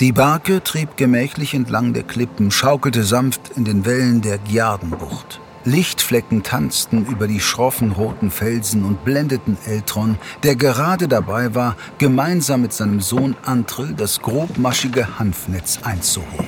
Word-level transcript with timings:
Die 0.00 0.12
Barke 0.12 0.62
trieb 0.62 0.96
gemächlich 0.96 1.54
entlang 1.54 1.92
der 1.92 2.04
Klippen, 2.04 2.52
schaukelte 2.52 3.02
sanft 3.02 3.56
in 3.56 3.64
den 3.64 3.84
Wellen 3.84 4.22
der 4.22 4.38
Giardenbucht. 4.38 5.40
Lichtflecken 5.64 6.44
tanzten 6.44 7.04
über 7.06 7.26
die 7.26 7.40
schroffen 7.40 7.90
roten 7.90 8.30
Felsen 8.30 8.84
und 8.84 9.04
blendeten 9.04 9.58
Eltron, 9.66 10.16
der 10.44 10.54
gerade 10.54 11.08
dabei 11.08 11.52
war, 11.56 11.74
gemeinsam 11.98 12.62
mit 12.62 12.72
seinem 12.72 13.00
Sohn 13.00 13.34
Antrill 13.44 13.92
das 13.92 14.22
grobmaschige 14.22 15.18
Hanfnetz 15.18 15.80
einzuholen. 15.82 16.46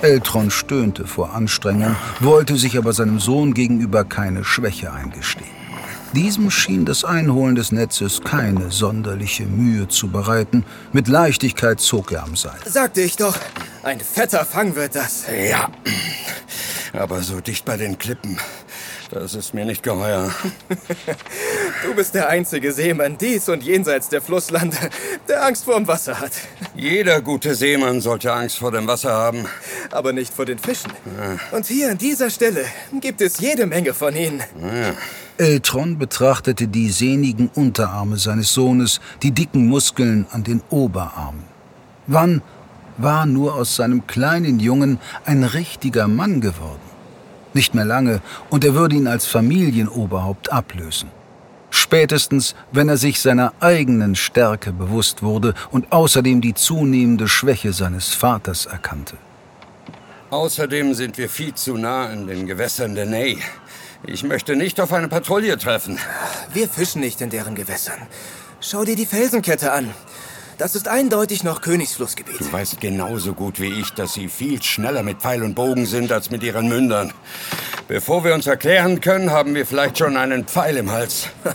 Eltron 0.00 0.50
stöhnte 0.50 1.06
vor 1.06 1.34
Anstrengung, 1.34 1.94
wollte 2.18 2.56
sich 2.56 2.76
aber 2.76 2.92
seinem 2.92 3.20
Sohn 3.20 3.54
gegenüber 3.54 4.02
keine 4.02 4.42
Schwäche 4.42 4.92
eingestehen. 4.92 5.61
Diesem 6.14 6.50
schien 6.50 6.84
das 6.84 7.04
Einholen 7.04 7.54
des 7.54 7.72
Netzes 7.72 8.20
keine 8.22 8.70
sonderliche 8.70 9.44
Mühe 9.44 9.88
zu 9.88 10.08
bereiten. 10.08 10.64
Mit 10.92 11.08
Leichtigkeit 11.08 11.80
zog 11.80 12.12
er 12.12 12.24
am 12.24 12.36
Seil. 12.36 12.58
Sagte 12.66 13.00
ich 13.00 13.16
doch, 13.16 13.34
ein 13.82 13.98
fetter 13.98 14.44
Fang 14.44 14.76
wird 14.76 14.94
das. 14.94 15.24
Ja, 15.48 15.70
aber 16.92 17.22
so 17.22 17.40
dicht 17.40 17.64
bei 17.64 17.78
den 17.78 17.96
Klippen, 17.96 18.38
das 19.10 19.34
ist 19.34 19.54
mir 19.54 19.64
nicht 19.64 19.82
geheuer. 19.82 20.30
du 21.82 21.94
bist 21.94 22.14
der 22.14 22.28
einzige 22.28 22.72
Seemann 22.72 23.16
dies 23.16 23.48
und 23.48 23.62
jenseits 23.62 24.10
der 24.10 24.20
Flusslande, 24.20 24.76
der 25.28 25.46
Angst 25.46 25.64
vor 25.64 25.76
dem 25.76 25.88
Wasser 25.88 26.20
hat. 26.20 26.32
Jeder 26.74 27.22
gute 27.22 27.54
Seemann 27.54 28.02
sollte 28.02 28.30
Angst 28.34 28.58
vor 28.58 28.70
dem 28.70 28.86
Wasser 28.86 29.12
haben. 29.12 29.46
Aber 29.90 30.12
nicht 30.12 30.34
vor 30.34 30.44
den 30.44 30.58
Fischen. 30.58 30.92
Ja. 31.18 31.56
Und 31.56 31.64
hier 31.64 31.90
an 31.90 31.96
dieser 31.98 32.28
Stelle 32.28 32.66
gibt 33.00 33.22
es 33.22 33.38
jede 33.38 33.64
Menge 33.64 33.94
von 33.94 34.14
ihnen. 34.14 34.42
Ja. 34.60 34.92
Eltron 35.42 35.98
betrachtete 35.98 36.68
die 36.68 36.88
sehnigen 36.88 37.48
Unterarme 37.52 38.16
seines 38.16 38.54
Sohnes, 38.54 39.00
die 39.24 39.32
dicken 39.32 39.66
Muskeln 39.66 40.24
an 40.30 40.44
den 40.44 40.62
Oberarmen. 40.70 41.42
Wann 42.06 42.42
war 42.96 43.26
nur 43.26 43.56
aus 43.56 43.74
seinem 43.74 44.06
kleinen 44.06 44.60
Jungen 44.60 45.00
ein 45.24 45.42
richtiger 45.42 46.06
Mann 46.06 46.40
geworden? 46.40 46.88
Nicht 47.54 47.74
mehr 47.74 47.84
lange, 47.84 48.20
und 48.50 48.64
er 48.64 48.74
würde 48.74 48.94
ihn 48.94 49.08
als 49.08 49.26
Familienoberhaupt 49.26 50.52
ablösen. 50.52 51.10
Spätestens, 51.70 52.54
wenn 52.70 52.88
er 52.88 52.96
sich 52.96 53.20
seiner 53.20 53.52
eigenen 53.58 54.14
Stärke 54.14 54.72
bewusst 54.72 55.24
wurde 55.24 55.54
und 55.72 55.90
außerdem 55.90 56.40
die 56.40 56.54
zunehmende 56.54 57.26
Schwäche 57.26 57.72
seines 57.72 58.14
Vaters 58.14 58.66
erkannte. 58.66 59.16
Außerdem 60.30 60.94
sind 60.94 61.18
wir 61.18 61.28
viel 61.28 61.52
zu 61.54 61.76
nah 61.76 62.06
an 62.06 62.28
den 62.28 62.46
Gewässern 62.46 62.94
der 62.94 63.06
Ney. 63.06 63.38
Ich 64.04 64.24
möchte 64.24 64.56
nicht 64.56 64.80
auf 64.80 64.92
eine 64.92 65.08
Patrouille 65.08 65.56
treffen. 65.58 65.98
Wir 66.52 66.68
fischen 66.68 67.00
nicht 67.00 67.20
in 67.20 67.30
deren 67.30 67.54
Gewässern. 67.54 68.00
Schau 68.60 68.84
dir 68.84 68.96
die 68.96 69.06
Felsenkette 69.06 69.72
an. 69.72 69.94
Das 70.58 70.74
ist 70.74 70.86
eindeutig 70.86 71.44
noch 71.44 71.60
Königsflussgebiet. 71.60 72.40
Du 72.40 72.52
weißt 72.52 72.80
genauso 72.80 73.32
gut 73.34 73.60
wie 73.60 73.80
ich, 73.80 73.90
dass 73.94 74.14
sie 74.14 74.28
viel 74.28 74.62
schneller 74.62 75.02
mit 75.02 75.18
Pfeil 75.20 75.42
und 75.42 75.54
Bogen 75.54 75.86
sind 75.86 76.12
als 76.12 76.30
mit 76.30 76.42
ihren 76.42 76.68
Mündern. 76.68 77.12
Bevor 77.88 78.24
wir 78.24 78.34
uns 78.34 78.46
erklären 78.46 79.00
können, 79.00 79.30
haben 79.30 79.54
wir 79.54 79.66
vielleicht 79.66 79.98
schon 79.98 80.16
einen 80.16 80.46
Pfeil 80.46 80.76
im 80.76 80.90
Hals. 80.90 81.28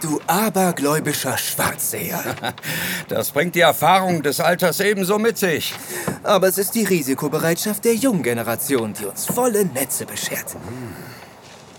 Du 0.00 0.20
abergläubischer 0.28 1.36
Schwarzseher. 1.36 2.22
Das 3.08 3.30
bringt 3.30 3.54
die 3.56 3.60
Erfahrung 3.60 4.22
des 4.22 4.38
Alters 4.38 4.80
ebenso 4.80 5.18
mit 5.18 5.38
sich. 5.38 5.74
Aber 6.22 6.46
es 6.46 6.58
ist 6.58 6.74
die 6.74 6.84
Risikobereitschaft 6.84 7.84
der 7.84 7.94
jungen 7.94 8.22
Generation, 8.22 8.92
die 8.92 9.06
uns 9.06 9.26
volle 9.26 9.64
Netze 9.64 10.06
beschert. 10.06 10.56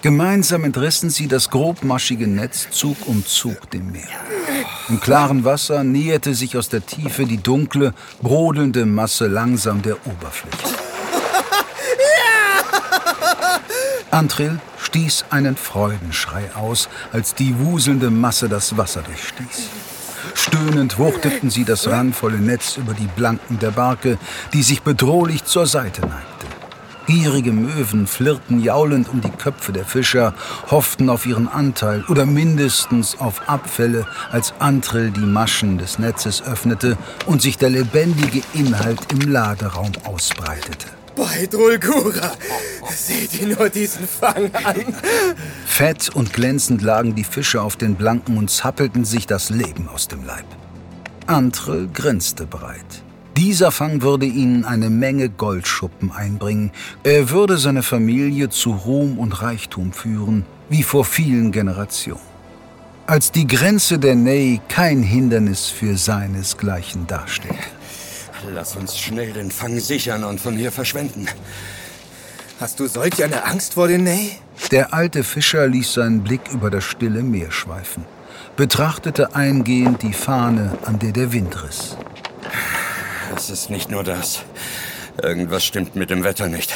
Gemeinsam 0.02 0.64
entrissen 0.64 1.10
sie 1.10 1.28
das 1.28 1.50
grobmaschige 1.50 2.26
Netz 2.26 2.70
Zug 2.72 2.96
um 3.06 3.26
Zug 3.26 3.70
dem 3.72 3.92
Meer. 3.92 4.08
Im 4.88 5.02
klaren 5.02 5.44
Wasser 5.44 5.84
näherte 5.84 6.34
sich 6.34 6.56
aus 6.56 6.70
der 6.70 6.86
Tiefe 6.86 7.26
die 7.26 7.44
dunkle, 7.44 7.94
brodelnde 8.22 8.86
Masse 8.86 9.28
langsam 9.28 9.82
der 9.82 9.98
Oberfläche. 10.08 10.58
Antrill 14.10 14.60
stieß 14.82 15.26
einen 15.32 15.58
Freudenschrei 15.58 16.50
aus, 16.56 16.88
als 17.12 17.36
die 17.36 17.60
wuselnde 17.60 18.10
Masse 18.10 18.48
das 18.48 18.78
Wasser 18.78 19.02
durchstieß. 19.02 19.70
Stöhnend 20.34 20.98
wuchteten 20.98 21.50
sie 21.50 21.66
das 21.66 21.88
randvolle 21.88 22.38
Netz 22.38 22.78
über 22.78 22.94
die 22.94 23.08
Blanken 23.08 23.60
der 23.60 23.72
Barke, 23.72 24.18
die 24.54 24.64
sich 24.64 24.82
bedrohlich 24.82 25.44
zur 25.44 25.68
Seite 25.68 26.02
neigte. 26.02 26.59
Gierige 27.10 27.52
Möwen 27.52 28.06
flirrten 28.06 28.62
jaulend 28.62 29.10
um 29.10 29.20
die 29.20 29.32
Köpfe 29.32 29.74
der 29.74 29.84
Fischer, 29.84 30.36
hofften 30.70 31.10
auf 31.10 31.26
ihren 31.26 31.48
Anteil 31.48 32.04
oder 32.08 32.28
mindestens 32.28 33.20
auf 33.20 33.50
Abfälle, 33.50 34.06
als 34.32 34.54
Antrill 34.60 35.10
die 35.10 35.26
Maschen 35.26 35.80
des 35.80 35.98
Netzes 35.98 36.44
öffnete 36.44 37.00
und 37.26 37.42
sich 37.42 37.58
der 37.58 37.72
lebendige 37.72 38.44
Inhalt 38.54 39.00
im 39.12 39.22
Laderaum 39.22 39.92
ausbreitete. 40.04 40.86
Bei 41.16 41.48
Drulgura, 41.48 42.32
seht 42.92 43.42
ihr 43.42 43.58
nur 43.58 43.70
diesen 43.70 44.08
Fang 44.08 44.52
an. 44.54 44.94
Fett 45.66 46.10
und 46.10 46.32
glänzend 46.32 46.84
lagen 46.84 47.16
die 47.16 47.24
Fische 47.24 47.64
auf 47.64 47.76
den 47.76 47.96
Blanken 47.96 48.38
und 48.38 48.52
zappelten 48.52 49.04
sich 49.04 49.26
das 49.26 49.50
Leben 49.50 49.90
aus 49.90 50.08
dem 50.08 50.24
Leib. 50.26 50.46
Antrill 51.26 51.90
grinste 51.92 52.46
breit. 52.46 53.04
Dieser 53.40 53.72
Fang 53.72 54.02
würde 54.02 54.26
ihnen 54.26 54.66
eine 54.66 54.90
Menge 54.90 55.30
Goldschuppen 55.30 56.12
einbringen. 56.12 56.72
Er 57.04 57.30
würde 57.30 57.58
seine 57.58 57.84
Familie 57.84 58.50
zu 58.50 58.72
Ruhm 58.72 59.18
und 59.18 59.42
Reichtum 59.42 59.94
führen, 59.94 60.46
wie 60.68 60.84
vor 60.84 61.06
vielen 61.06 61.54
Generationen. 61.54 62.20
Als 63.08 63.32
die 63.32 63.48
Grenze 63.48 63.98
der 63.98 64.16
Ney 64.16 64.60
kein 64.68 65.02
Hindernis 65.02 65.68
für 65.70 65.96
seinesgleichen 65.96 67.08
darstellte. 67.08 67.64
Lass 68.54 68.76
uns 68.76 69.00
schnell 69.00 69.32
den 69.32 69.52
Fang 69.52 69.80
sichern 69.80 70.26
und 70.26 70.42
von 70.42 70.58
hier 70.58 70.74
verschwinden. 70.74 71.26
Hast 72.60 72.78
du 72.82 72.88
solch 72.88 73.24
eine 73.24 73.46
Angst 73.46 73.76
vor 73.76 73.88
den 73.88 74.04
Ney? 74.04 74.32
Der 74.72 74.94
alte 74.94 75.24
Fischer 75.24 75.66
ließ 75.66 75.94
seinen 75.94 76.26
Blick 76.26 76.42
über 76.52 76.70
das 76.70 76.84
stille 76.84 77.24
Meer 77.24 77.52
schweifen, 77.52 78.04
betrachtete 78.58 79.34
eingehend 79.34 80.02
die 80.02 80.12
Fahne, 80.12 80.78
an 80.84 81.00
der 81.00 81.14
der 81.14 81.32
Wind 81.32 81.64
riss. 81.64 81.96
Es 83.36 83.50
ist 83.50 83.70
nicht 83.70 83.92
nur 83.92 84.04
das. 84.04 84.44
Irgendwas 85.22 85.64
stimmt 85.64 85.96
mit 85.96 86.10
dem 86.10 86.24
Wetter 86.24 86.48
nicht. 86.48 86.74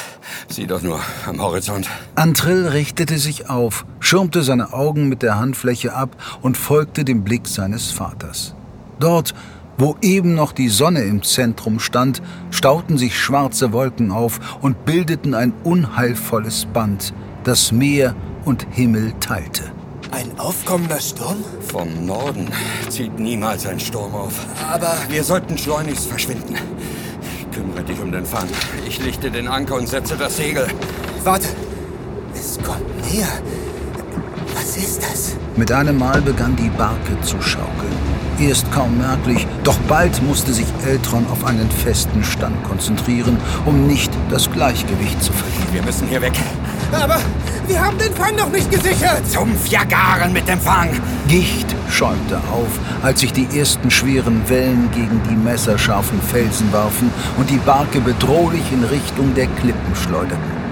Sieh 0.47 0.67
doch 0.67 0.81
nur 0.81 0.99
am 1.25 1.41
Horizont. 1.41 1.89
Antrill 2.15 2.67
richtete 2.67 3.17
sich 3.17 3.49
auf, 3.49 3.85
schirmte 3.99 4.43
seine 4.43 4.73
Augen 4.73 5.09
mit 5.09 5.23
der 5.23 5.39
Handfläche 5.39 5.93
ab 5.93 6.15
und 6.41 6.57
folgte 6.57 7.05
dem 7.05 7.23
Blick 7.23 7.47
seines 7.47 7.91
Vaters. 7.91 8.55
Dort, 8.99 9.33
wo 9.77 9.95
eben 10.01 10.35
noch 10.35 10.51
die 10.51 10.69
Sonne 10.69 11.03
im 11.03 11.23
Zentrum 11.23 11.79
stand, 11.79 12.21
stauten 12.51 12.97
sich 12.97 13.19
schwarze 13.19 13.71
Wolken 13.71 14.11
auf 14.11 14.39
und 14.61 14.85
bildeten 14.85 15.33
ein 15.33 15.53
unheilvolles 15.63 16.65
Band, 16.65 17.13
das 17.43 17.71
Meer 17.71 18.15
und 18.45 18.67
Himmel 18.71 19.13
teilte. 19.19 19.72
Ein 20.13 20.39
aufkommender 20.39 20.99
Sturm? 20.99 21.43
Vom 21.71 22.05
Norden 22.05 22.47
zieht 22.87 23.17
niemals 23.17 23.65
ein 23.65 23.79
Sturm 23.79 24.13
auf. 24.13 24.33
Aber... 24.71 24.95
Wir 25.09 25.23
sollten 25.23 25.57
schleunigst 25.57 26.05
verschwinden. 26.05 26.55
Kümmere 27.51 27.83
dich 27.83 27.99
um 27.99 28.11
den 28.11 28.23
Fang. 28.23 28.47
Ich 28.87 29.03
lichte 29.03 29.31
den 29.31 29.47
Anker 29.47 29.73
und 29.73 29.89
setze 29.89 30.15
das 30.15 30.37
Segel. 30.37 30.67
Warte. 31.23 31.47
Es 32.35 32.59
kommt 32.61 33.11
näher. 33.11 33.27
Was 34.53 34.77
ist 34.77 35.01
das? 35.01 35.31
Mit 35.55 35.71
einem 35.71 35.97
Mal 35.97 36.21
begann 36.21 36.55
die 36.57 36.69
Barke 36.69 37.19
zu 37.21 37.41
schaukeln. 37.41 37.97
Erst 38.39 38.71
kaum 38.71 38.95
merklich, 38.99 39.47
doch 39.63 39.77
bald 39.87 40.21
musste 40.21 40.53
sich 40.53 40.67
Eltron 40.85 41.25
auf 41.31 41.43
einen 41.43 41.71
festen 41.71 42.23
Stand 42.23 42.63
konzentrieren, 42.63 43.37
um 43.65 43.87
nicht 43.87 44.11
das 44.29 44.51
Gleichgewicht 44.51 45.23
zu 45.23 45.33
verlieren. 45.33 45.73
Wir 45.73 45.81
müssen 45.81 46.07
hier 46.07 46.21
weg. 46.21 46.33
Aber 46.91 47.19
wir 47.67 47.81
haben 47.81 47.97
den 47.97 48.13
Fang 48.13 48.35
noch 48.35 48.49
nicht 48.49 48.69
gesichert. 48.69 49.25
Zum 49.29 49.55
Fjagaren 49.55 50.33
mit 50.33 50.47
dem 50.47 50.59
Fang. 50.59 50.89
Gicht 51.27 51.73
schäumte 51.89 52.37
auf, 52.51 52.67
als 53.01 53.21
sich 53.21 53.31
die 53.31 53.47
ersten 53.57 53.89
schweren 53.89 54.47
Wellen 54.49 54.89
gegen 54.91 55.21
die 55.29 55.35
messerscharfen 55.35 56.21
Felsen 56.21 56.73
warfen 56.73 57.09
und 57.37 57.49
die 57.49 57.57
Barke 57.57 58.01
bedrohlich 58.01 58.63
in 58.71 58.83
Richtung 58.83 59.33
der 59.33 59.47
Klippen 59.47 59.95
schleuderten. 59.95 60.63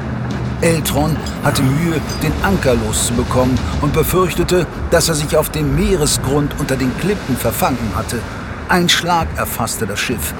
Eltron 0.61 1.15
hatte 1.43 1.63
Mühe, 1.63 1.99
den 2.21 2.33
Anker 2.43 2.75
loszubekommen 2.75 3.57
und 3.81 3.93
befürchtete, 3.93 4.67
dass 4.91 5.09
er 5.09 5.15
sich 5.15 5.37
auf 5.37 5.49
dem 5.49 5.75
Meeresgrund 5.75 6.53
unter 6.59 6.75
den 6.75 6.95
Klippen 6.99 7.35
verfangen 7.37 7.91
hatte. 7.95 8.19
Ein 8.69 8.89
Schlag 8.89 9.27
erfasste 9.37 9.87
das 9.87 9.99
Schiff. 9.99 10.33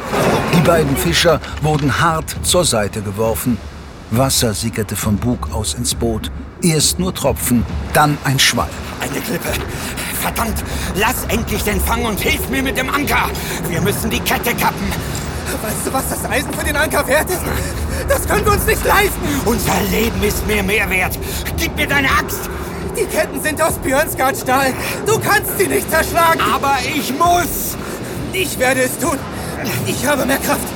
Die 0.55 0.61
beiden 0.61 0.95
Fischer 0.95 1.39
wurden 1.61 2.01
hart 2.01 2.35
zur 2.43 2.65
Seite 2.65 3.01
geworfen 3.01 3.57
Wasser 4.11 4.53
sickerte 4.53 4.97
vom 4.97 5.15
Bug 5.15 5.49
aus 5.53 5.73
ins 5.73 5.95
Boot. 5.95 6.29
Erst 6.61 6.99
nur 6.99 7.15
Tropfen, 7.15 7.65
dann 7.93 8.17
ein 8.25 8.37
Schwall. 8.39 8.69
Eine 8.99 9.21
Klippe. 9.21 9.49
Verdammt! 10.21 10.63
Lass 10.95 11.23
endlich 11.29 11.63
den 11.63 11.79
Fang 11.79 12.03
und 12.03 12.19
hilf 12.19 12.49
mir 12.49 12.61
mit 12.61 12.77
dem 12.77 12.89
Anker! 12.89 13.29
Wir 13.69 13.79
müssen 13.79 14.09
die 14.09 14.19
Kette 14.19 14.53
kappen. 14.53 14.85
Weißt 15.61 15.87
du, 15.87 15.93
was 15.93 16.09
das 16.09 16.29
Eisen 16.29 16.53
für 16.53 16.65
den 16.65 16.75
Anker 16.75 17.07
wert 17.07 17.29
ist? 17.29 17.41
Das 18.09 18.27
können 18.27 18.45
wir 18.45 18.51
uns 18.51 18.65
nicht 18.65 18.83
leisten! 18.83 19.21
Unser 19.45 19.81
Leben 19.89 20.21
ist 20.23 20.45
mir 20.45 20.61
mehr 20.61 20.89
wert. 20.89 21.17
Gib 21.57 21.75
mir 21.77 21.87
deine 21.87 22.09
Axt! 22.09 22.49
Die 22.97 23.05
Ketten 23.05 23.41
sind 23.41 23.61
aus 23.61 23.77
Björnsgard 23.77 24.35
Stahl. 24.35 24.73
Du 25.05 25.19
kannst 25.19 25.57
sie 25.57 25.67
nicht 25.67 25.89
zerschlagen! 25.89 26.41
Aber 26.53 26.75
ich 26.83 27.17
muss! 27.17 27.77
Ich 28.33 28.59
werde 28.59 28.81
es 28.81 28.97
tun! 28.99 29.17
Ich 29.87 30.05
habe 30.05 30.25
mehr 30.25 30.37
Kraft. 30.37 30.67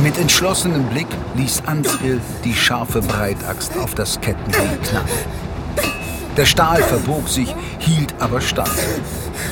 Mit 0.00 0.18
entschlossenem 0.18 0.84
Blick 0.88 1.06
ließ 1.36 1.62
Antrill 1.66 2.20
die 2.42 2.54
scharfe 2.54 3.00
Breitaxt 3.00 3.78
auf 3.78 3.94
das 3.94 4.20
Kettenglied 4.20 4.82
knallen. 4.82 5.06
Der 6.36 6.46
Stahl 6.46 6.82
verbog 6.82 7.28
sich, 7.28 7.54
hielt 7.78 8.12
aber 8.18 8.40
stand. 8.40 8.70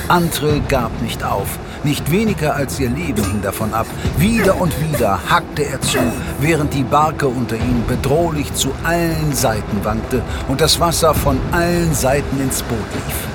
Antrill 0.09 0.61
gab 0.67 1.01
nicht 1.01 1.23
auf. 1.23 1.47
Nicht 1.85 2.11
weniger 2.11 2.55
als 2.55 2.77
ihr 2.77 2.89
Leben 2.89 3.23
hing 3.23 3.41
davon 3.41 3.73
ab. 3.73 3.87
Wieder 4.17 4.59
und 4.59 4.73
wieder 4.81 5.19
hackte 5.29 5.65
er 5.65 5.79
zu, 5.79 5.99
während 6.41 6.73
die 6.73 6.83
Barke 6.83 7.27
unter 7.27 7.55
ihm 7.55 7.85
bedrohlich 7.87 8.53
zu 8.53 8.73
allen 8.83 9.33
Seiten 9.33 9.83
wankte 9.83 10.21
und 10.49 10.59
das 10.59 10.79
Wasser 10.79 11.13
von 11.13 11.39
allen 11.53 11.93
Seiten 11.93 12.41
ins 12.41 12.61
Boot 12.63 12.79
lief. 12.93 13.32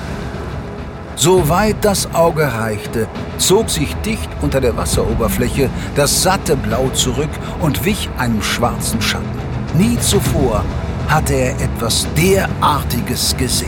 Soweit 1.19 1.75
das 1.81 2.13
Auge 2.13 2.43
reichte, 2.43 3.05
zog 3.39 3.69
sich 3.69 3.93
dicht 4.05 4.29
unter 4.41 4.61
der 4.61 4.77
Wasseroberfläche 4.77 5.69
das 5.93 6.23
satte 6.23 6.55
Blau 6.55 6.87
zurück 6.93 7.29
und 7.59 7.83
wich 7.83 8.09
einem 8.17 8.41
schwarzen 8.41 9.01
Schatten. 9.01 9.27
Nie 9.73 9.99
zuvor 9.99 10.63
hatte 11.09 11.33
er 11.33 11.59
etwas 11.59 12.07
derartiges 12.15 13.35
gesehen. 13.35 13.67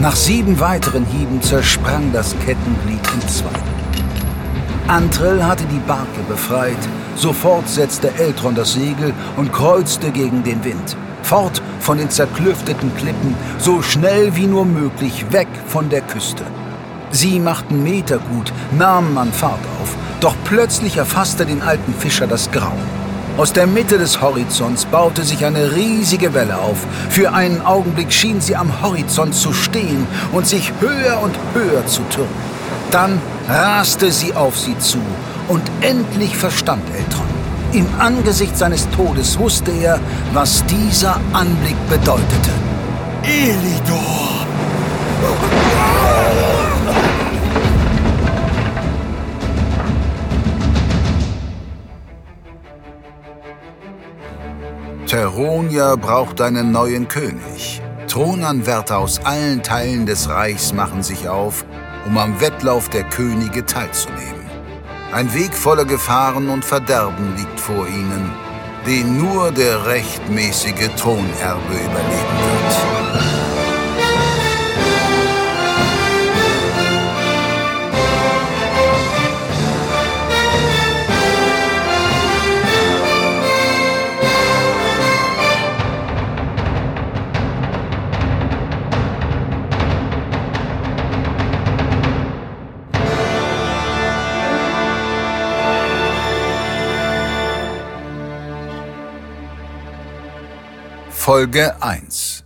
Nach 0.00 0.16
sieben 0.16 0.58
weiteren 0.58 1.04
Hieben 1.04 1.40
zersprang 1.40 2.12
das 2.12 2.34
Kettenglied 2.44 3.06
in 3.14 3.28
zwei. 3.28 3.60
Antrill 4.88 5.44
hatte 5.44 5.66
die 5.66 5.78
Barke 5.86 6.20
befreit. 6.28 6.88
Sofort 7.14 7.68
setzte 7.68 8.12
Eltron 8.18 8.56
das 8.56 8.72
Segel 8.72 9.14
und 9.36 9.52
kreuzte 9.52 10.10
gegen 10.10 10.42
den 10.42 10.64
Wind. 10.64 10.96
Fort 11.30 11.62
von 11.78 11.96
den 11.96 12.10
zerklüfteten 12.10 12.92
Klippen, 12.96 13.36
so 13.56 13.82
schnell 13.82 14.34
wie 14.34 14.48
nur 14.48 14.64
möglich 14.64 15.26
weg 15.30 15.46
von 15.68 15.88
der 15.88 16.00
Küste. 16.00 16.42
Sie 17.12 17.38
machten 17.38 17.84
Meter 17.84 18.18
gut, 18.18 18.52
nahmen 18.76 19.16
an 19.16 19.32
Fahrt 19.32 19.64
auf, 19.80 19.94
doch 20.18 20.34
plötzlich 20.42 20.96
erfasste 20.96 21.46
den 21.46 21.62
alten 21.62 21.94
Fischer 21.94 22.26
das 22.26 22.50
Grauen. 22.50 22.82
Aus 23.36 23.52
der 23.52 23.68
Mitte 23.68 23.96
des 23.96 24.20
Horizonts 24.20 24.86
baute 24.86 25.22
sich 25.22 25.44
eine 25.44 25.76
riesige 25.76 26.34
Welle 26.34 26.58
auf. 26.58 26.84
Für 27.10 27.32
einen 27.32 27.64
Augenblick 27.64 28.12
schien 28.12 28.40
sie 28.40 28.56
am 28.56 28.82
Horizont 28.82 29.32
zu 29.32 29.52
stehen 29.52 30.08
und 30.32 30.48
sich 30.48 30.72
höher 30.80 31.22
und 31.22 31.36
höher 31.54 31.86
zu 31.86 32.02
türmen. 32.10 32.34
Dann 32.90 33.22
raste 33.48 34.10
sie 34.10 34.34
auf 34.34 34.58
sie 34.58 34.76
zu 34.80 34.98
und 35.46 35.62
endlich 35.80 36.36
verstand 36.36 36.82
Eltron. 36.92 37.29
Im 37.72 37.86
Angesicht 38.00 38.58
seines 38.58 38.88
Todes 38.90 39.38
wusste 39.38 39.70
er, 39.70 40.00
was 40.32 40.64
dieser 40.66 41.20
Anblick 41.32 41.76
bedeutete. 41.88 42.50
Elidor! 43.22 44.46
Teronia 55.06 55.94
braucht 55.94 56.40
einen 56.40 56.72
neuen 56.72 57.06
König. 57.06 57.80
Thronanwärter 58.08 58.98
aus 58.98 59.20
allen 59.24 59.62
Teilen 59.62 60.06
des 60.06 60.28
Reichs 60.28 60.72
machen 60.72 61.04
sich 61.04 61.28
auf, 61.28 61.64
um 62.06 62.18
am 62.18 62.40
Wettlauf 62.40 62.88
der 62.88 63.04
Könige 63.04 63.64
teilzunehmen. 63.64 64.39
Ein 65.12 65.34
Weg 65.34 65.54
voller 65.54 65.84
Gefahren 65.84 66.48
und 66.48 66.64
Verderben 66.64 67.34
liegt 67.36 67.58
vor 67.58 67.88
ihnen, 67.88 68.30
den 68.86 69.18
nur 69.18 69.50
der 69.50 69.84
rechtmäßige 69.84 70.88
Thronerbe 70.96 71.74
überleben 71.74 72.38
wird. 72.44 73.49
Folge 101.30 101.72
1 101.80 102.42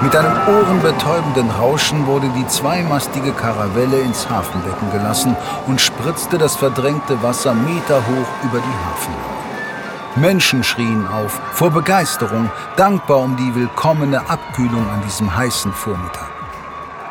Mit 0.00 0.14
einem 0.14 0.36
ohrenbetäubenden 0.46 1.50
Rauschen 1.50 2.06
wurde 2.06 2.28
die 2.36 2.46
zweimastige 2.46 3.32
Karavelle 3.32 3.98
ins 4.02 4.30
Hafenbecken 4.30 4.92
gelassen 4.92 5.36
und 5.66 5.80
spritzte 5.80 6.38
das 6.38 6.54
verdrängte 6.54 7.20
Wasser 7.20 7.52
meterhoch 7.52 8.28
über 8.44 8.60
die 8.60 8.84
Hafenmauer. 8.86 10.14
Menschen 10.14 10.62
schrien 10.62 11.08
auf, 11.08 11.40
vor 11.52 11.72
Begeisterung, 11.72 12.48
dankbar 12.76 13.18
um 13.18 13.36
die 13.36 13.52
willkommene 13.56 14.20
Abkühlung 14.30 14.88
an 14.88 15.02
diesem 15.02 15.36
heißen 15.36 15.72
Vormittag. 15.72 16.30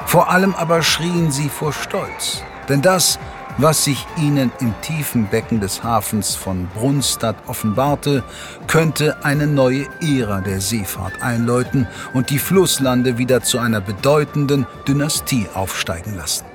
Vor 0.06 0.30
allem 0.30 0.56
aber 0.56 0.82
schrien 0.82 1.30
sie 1.30 1.50
vor 1.50 1.74
Stolz, 1.74 2.42
denn 2.70 2.82
das, 2.82 3.20
was 3.58 3.84
sich 3.84 4.06
ihnen 4.18 4.52
im 4.60 4.74
tiefen 4.82 5.28
Becken 5.28 5.60
des 5.60 5.84
Hafens 5.84 6.36
von 6.36 6.68
Brunstadt 6.76 7.36
offenbarte, 7.48 8.24
könnte 8.68 9.24
eine 9.24 9.48
neue 9.48 9.86
Ära 10.02 10.42
der 10.42 10.60
Seefahrt 10.62 11.22
einläuten 11.22 11.88
und 12.14 12.30
die 12.30 12.40
Flusslande 12.40 13.18
wieder 13.18 13.42
zu 13.42 13.60
einer 13.60 13.82
bedeutenden 13.82 14.66
Dynastie 14.88 15.48
aufsteigen 15.54 16.16
lassen. 16.16 16.46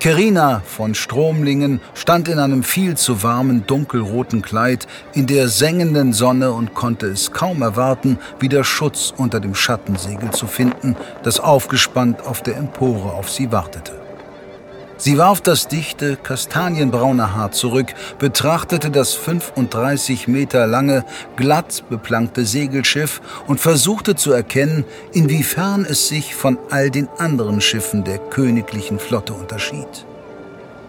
Kerina 0.00 0.62
von 0.64 0.94
Stromlingen 0.94 1.80
stand 1.92 2.28
in 2.28 2.38
einem 2.38 2.62
viel 2.62 2.96
zu 2.96 3.24
warmen 3.24 3.66
dunkelroten 3.66 4.42
Kleid 4.42 4.86
in 5.12 5.26
der 5.26 5.48
sengenden 5.48 6.12
Sonne 6.12 6.52
und 6.52 6.72
konnte 6.72 7.06
es 7.06 7.32
kaum 7.32 7.62
erwarten, 7.62 8.18
wieder 8.38 8.62
Schutz 8.62 9.12
unter 9.16 9.40
dem 9.40 9.56
Schattensegel 9.56 10.30
zu 10.30 10.46
finden, 10.46 10.94
das 11.24 11.40
aufgespannt 11.40 12.24
auf 12.24 12.44
der 12.44 12.56
Empore 12.56 13.12
auf 13.12 13.28
sie 13.28 13.50
wartete. 13.50 14.07
Sie 15.00 15.16
warf 15.16 15.40
das 15.40 15.68
dichte, 15.68 16.16
kastanienbraune 16.16 17.36
Haar 17.36 17.52
zurück, 17.52 17.94
betrachtete 18.18 18.90
das 18.90 19.14
35 19.14 20.26
Meter 20.26 20.66
lange, 20.66 21.04
glatt 21.36 21.84
beplankte 21.88 22.44
Segelschiff 22.44 23.20
und 23.46 23.60
versuchte 23.60 24.16
zu 24.16 24.32
erkennen, 24.32 24.84
inwiefern 25.12 25.86
es 25.88 26.08
sich 26.08 26.34
von 26.34 26.58
all 26.70 26.90
den 26.90 27.08
anderen 27.18 27.60
Schiffen 27.60 28.02
der 28.02 28.18
königlichen 28.18 28.98
Flotte 28.98 29.34
unterschied. 29.34 29.86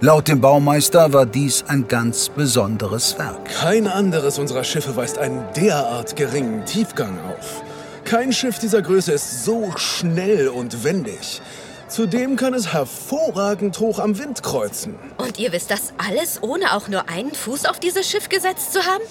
Laut 0.02 0.28
dem 0.28 0.42
Baumeister 0.42 1.14
war 1.14 1.28
dies 1.28 1.66
ein 1.68 1.88
ganz 1.88 2.30
besonderes 2.30 3.20
Werk. 3.20 3.46
Kein 3.62 3.86
anderes 3.86 4.40
unserer 4.40 4.64
Schiffe 4.64 4.96
weist 4.96 5.20
einen 5.20 5.44
derart 5.56 6.16
geringen 6.16 6.66
Tiefgang 6.66 7.16
auf. 7.28 7.62
Kein 8.06 8.34
Schiff 8.34 8.58
dieser 8.58 8.82
Größe 8.82 9.12
ist 9.12 9.46
so 9.46 9.72
schnell 9.78 10.48
und 10.48 10.84
wendig. 10.84 11.42
Zudem 11.90 12.36
kann 12.36 12.54
es 12.54 12.72
hervorragend 12.72 13.80
hoch 13.80 14.00
am 14.00 14.18
Wind 14.20 14.44
kreuzen. 14.44 14.96
Und 15.18 15.40
ihr 15.40 15.52
wisst 15.52 15.72
das 15.72 15.94
alles, 15.98 16.42
ohne 16.44 16.74
auch 16.76 16.88
nur 16.88 17.10
einen 17.10 17.34
Fuß 17.34 17.66
auf 17.66 17.80
dieses 17.80 18.08
Schiff 18.10 18.30
gesetzt 18.30 18.74
zu 18.74 18.86
haben? 18.86 19.04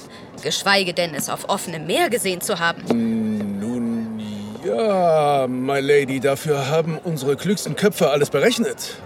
Geschweige 0.42 0.94
denn, 0.94 1.14
es 1.14 1.28
auf 1.28 1.48
offenem 1.48 1.86
Meer 1.86 2.08
gesehen 2.08 2.40
zu 2.40 2.60
haben. 2.60 2.82
Nun 2.86 4.20
ja, 4.64 5.46
my 5.48 5.80
Lady, 5.80 6.20
dafür 6.20 6.68
haben 6.68 6.98
unsere 6.98 7.36
klügsten 7.36 7.74
Köpfe 7.74 8.10
alles 8.10 8.30
berechnet. 8.30 8.96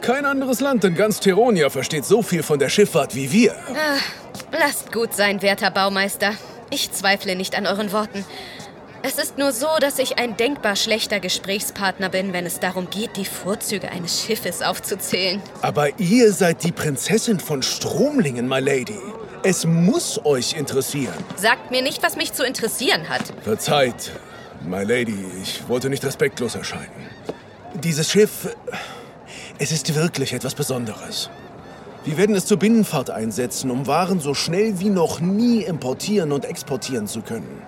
Kein 0.00 0.24
anderes 0.24 0.60
Land 0.60 0.84
in 0.84 0.94
ganz 0.94 1.20
Teronia 1.20 1.68
versteht 1.68 2.04
so 2.06 2.22
viel 2.22 2.42
von 2.42 2.58
der 2.58 2.68
Schifffahrt 2.68 3.14
wie 3.14 3.30
wir. 3.32 3.54
Ach, 3.74 4.02
lasst 4.58 4.92
gut 4.92 5.12
sein, 5.12 5.42
werter 5.42 5.70
Baumeister. 5.70 6.32
Ich 6.70 6.92
zweifle 6.92 7.36
nicht 7.36 7.56
an 7.56 7.66
euren 7.66 7.92
Worten. 7.92 8.24
Es 9.02 9.16
ist 9.16 9.38
nur 9.38 9.52
so, 9.52 9.66
dass 9.80 9.98
ich 9.98 10.18
ein 10.18 10.36
denkbar 10.36 10.76
schlechter 10.76 11.20
Gesprächspartner 11.20 12.10
bin, 12.10 12.34
wenn 12.34 12.44
es 12.44 12.60
darum 12.60 12.90
geht, 12.90 13.16
die 13.16 13.24
Vorzüge 13.24 13.90
eines 13.90 14.22
Schiffes 14.22 14.60
aufzuzählen. 14.60 15.40
Aber 15.62 15.98
ihr 15.98 16.32
seid 16.34 16.64
die 16.64 16.72
Prinzessin 16.72 17.40
von 17.40 17.62
Stromlingen, 17.62 18.46
my 18.46 18.60
Lady. 18.60 19.00
Es 19.42 19.64
muss 19.64 20.22
euch 20.26 20.52
interessieren. 20.52 21.14
Sagt 21.36 21.70
mir 21.70 21.80
nicht, 21.80 22.02
was 22.02 22.16
mich 22.16 22.34
zu 22.34 22.44
interessieren 22.44 23.08
hat. 23.08 23.22
Verzeiht, 23.42 24.12
my 24.68 24.82
Lady, 24.84 25.24
ich 25.42 25.66
wollte 25.66 25.88
nicht 25.88 26.04
respektlos 26.04 26.54
erscheinen. 26.54 27.08
Dieses 27.72 28.10
Schiff, 28.10 28.54
es 29.58 29.72
ist 29.72 29.94
wirklich 29.94 30.34
etwas 30.34 30.54
Besonderes. 30.54 31.30
Wir 32.04 32.18
werden 32.18 32.34
es 32.34 32.44
zur 32.44 32.58
Binnenfahrt 32.58 33.08
einsetzen, 33.08 33.70
um 33.70 33.86
Waren 33.86 34.20
so 34.20 34.34
schnell 34.34 34.78
wie 34.80 34.90
noch 34.90 35.20
nie 35.20 35.62
importieren 35.62 36.32
und 36.32 36.44
exportieren 36.44 37.06
zu 37.06 37.22
können. 37.22 37.62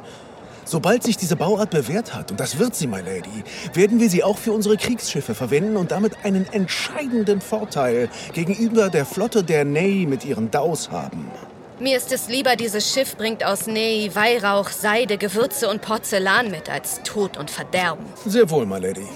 Sobald 0.72 1.02
sich 1.02 1.18
diese 1.18 1.36
Bauart 1.36 1.68
bewährt 1.68 2.14
hat, 2.14 2.30
und 2.30 2.40
das 2.40 2.58
wird 2.58 2.74
sie, 2.74 2.86
my 2.86 3.02
Lady, 3.02 3.44
werden 3.74 4.00
wir 4.00 4.08
sie 4.08 4.24
auch 4.24 4.38
für 4.38 4.52
unsere 4.52 4.78
Kriegsschiffe 4.78 5.34
verwenden 5.34 5.76
und 5.76 5.90
damit 5.90 6.24
einen 6.24 6.50
entscheidenden 6.50 7.42
Vorteil 7.42 8.08
gegenüber 8.32 8.88
der 8.88 9.04
Flotte 9.04 9.44
der 9.44 9.66
Ney 9.66 10.06
mit 10.06 10.24
ihren 10.24 10.50
Daus 10.50 10.90
haben. 10.90 11.30
Mir 11.78 11.98
ist 11.98 12.10
es 12.10 12.28
lieber, 12.28 12.56
dieses 12.56 12.90
Schiff 12.90 13.18
bringt 13.18 13.44
aus 13.44 13.66
Ney 13.66 14.10
Weihrauch, 14.14 14.70
Seide, 14.70 15.18
Gewürze 15.18 15.68
und 15.68 15.82
Porzellan 15.82 16.50
mit, 16.50 16.70
als 16.70 17.02
Tod 17.02 17.36
und 17.36 17.50
Verderben. 17.50 18.06
Sehr 18.24 18.48
wohl, 18.48 18.64
my 18.64 18.78
lady. 18.78 19.06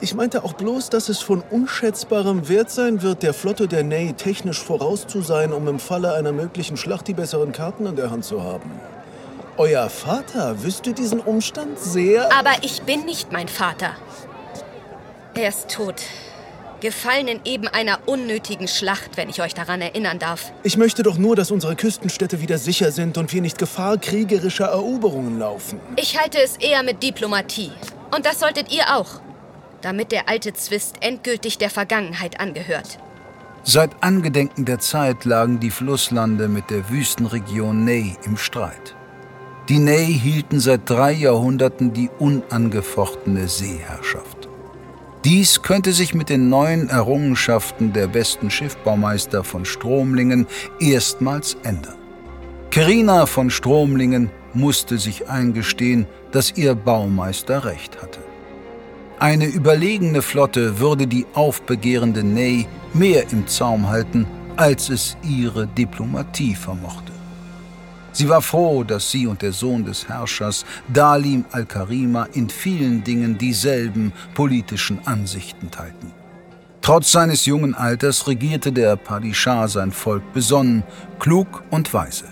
Ich 0.00 0.14
meinte 0.14 0.44
auch 0.44 0.52
bloß, 0.52 0.88
dass 0.88 1.08
es 1.08 1.18
von 1.18 1.42
unschätzbarem 1.50 2.48
Wert 2.48 2.70
sein 2.70 3.02
wird, 3.02 3.24
der 3.24 3.34
Flotte 3.34 3.66
der 3.66 3.82
Ney 3.82 4.12
technisch 4.12 4.62
voraus 4.62 5.08
zu 5.08 5.20
sein, 5.20 5.52
um 5.52 5.66
im 5.66 5.80
Falle 5.80 6.12
einer 6.12 6.30
möglichen 6.30 6.76
Schlacht 6.76 7.08
die 7.08 7.14
besseren 7.14 7.50
Karten 7.50 7.86
in 7.86 7.96
der 7.96 8.12
Hand 8.12 8.24
zu 8.24 8.44
haben. 8.44 8.70
Euer 9.56 9.88
Vater 9.88 10.64
wüsste 10.64 10.92
diesen 10.92 11.20
Umstand 11.20 11.78
sehr... 11.78 12.36
Aber 12.36 12.50
ich 12.62 12.82
bin 12.82 13.04
nicht 13.04 13.30
mein 13.30 13.46
Vater. 13.46 13.90
Er 15.34 15.48
ist 15.48 15.70
tot. 15.70 16.02
Gefallen 16.80 17.28
in 17.28 17.40
eben 17.44 17.68
einer 17.68 18.00
unnötigen 18.06 18.66
Schlacht, 18.66 19.16
wenn 19.16 19.28
ich 19.28 19.40
euch 19.40 19.54
daran 19.54 19.80
erinnern 19.80 20.18
darf. 20.18 20.52
Ich 20.64 20.76
möchte 20.76 21.04
doch 21.04 21.18
nur, 21.18 21.36
dass 21.36 21.52
unsere 21.52 21.76
Küstenstädte 21.76 22.40
wieder 22.40 22.58
sicher 22.58 22.90
sind 22.90 23.16
und 23.16 23.32
wir 23.32 23.40
nicht 23.42 23.56
Gefahr 23.56 23.96
kriegerischer 23.96 24.66
Eroberungen 24.66 25.38
laufen. 25.38 25.78
Ich 25.94 26.18
halte 26.18 26.42
es 26.42 26.56
eher 26.56 26.82
mit 26.82 27.00
Diplomatie. 27.04 27.70
Und 28.12 28.26
das 28.26 28.40
solltet 28.40 28.72
ihr 28.72 28.96
auch. 28.96 29.20
Damit 29.82 30.10
der 30.10 30.28
alte 30.28 30.52
Zwist 30.52 30.96
endgültig 31.00 31.58
der 31.58 31.70
Vergangenheit 31.70 32.40
angehört. 32.40 32.98
Seit 33.62 34.02
Angedenken 34.02 34.64
der 34.64 34.80
Zeit 34.80 35.24
lagen 35.24 35.60
die 35.60 35.70
Flusslande 35.70 36.48
mit 36.48 36.70
der 36.70 36.90
Wüstenregion 36.90 37.84
Ney 37.84 38.16
im 38.24 38.36
Streit. 38.36 38.96
Die 39.70 39.78
Ney 39.78 40.12
hielten 40.12 40.60
seit 40.60 40.90
drei 40.90 41.12
Jahrhunderten 41.12 41.94
die 41.94 42.10
unangefochtene 42.18 43.48
Seeherrschaft. 43.48 44.50
Dies 45.24 45.62
könnte 45.62 45.94
sich 45.94 46.14
mit 46.14 46.28
den 46.28 46.50
neuen 46.50 46.90
Errungenschaften 46.90 47.94
der 47.94 48.08
besten 48.08 48.50
Schiffbaumeister 48.50 49.42
von 49.42 49.64
Stromlingen 49.64 50.46
erstmals 50.80 51.56
ändern. 51.62 51.94
Kerina 52.70 53.24
von 53.24 53.48
Stromlingen 53.48 54.30
musste 54.52 54.98
sich 54.98 55.30
eingestehen, 55.30 56.06
dass 56.30 56.58
ihr 56.58 56.74
Baumeister 56.74 57.64
recht 57.64 58.02
hatte. 58.02 58.20
Eine 59.18 59.46
überlegene 59.46 60.20
Flotte 60.20 60.78
würde 60.78 61.06
die 61.06 61.24
aufbegehrende 61.32 62.22
Ney 62.22 62.66
mehr 62.92 63.24
im 63.32 63.46
Zaum 63.46 63.88
halten, 63.88 64.26
als 64.56 64.90
es 64.90 65.16
ihre 65.22 65.66
Diplomatie 65.68 66.54
vermochte. 66.54 67.13
Sie 68.14 68.28
war 68.28 68.42
froh, 68.42 68.84
dass 68.84 69.10
sie 69.10 69.26
und 69.26 69.42
der 69.42 69.52
Sohn 69.52 69.84
des 69.84 70.08
Herrschers, 70.08 70.64
Dalim 70.92 71.44
al-Karima, 71.50 72.28
in 72.32 72.48
vielen 72.48 73.02
Dingen 73.02 73.36
dieselben 73.36 74.12
politischen 74.34 75.04
Ansichten 75.04 75.68
teilten. 75.70 76.12
Trotz 76.80 77.10
seines 77.10 77.44
jungen 77.44 77.74
Alters 77.74 78.28
regierte 78.28 78.70
der 78.70 78.94
Padishah 78.94 79.66
sein 79.66 79.90
Volk 79.90 80.32
besonnen, 80.32 80.84
klug 81.18 81.64
und 81.70 81.92
weise. 81.92 82.26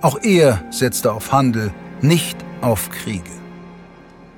Auch 0.00 0.22
er 0.22 0.62
setzte 0.70 1.12
auf 1.12 1.32
Handel, 1.32 1.72
nicht 2.00 2.36
auf 2.60 2.88
Kriege. 2.90 3.32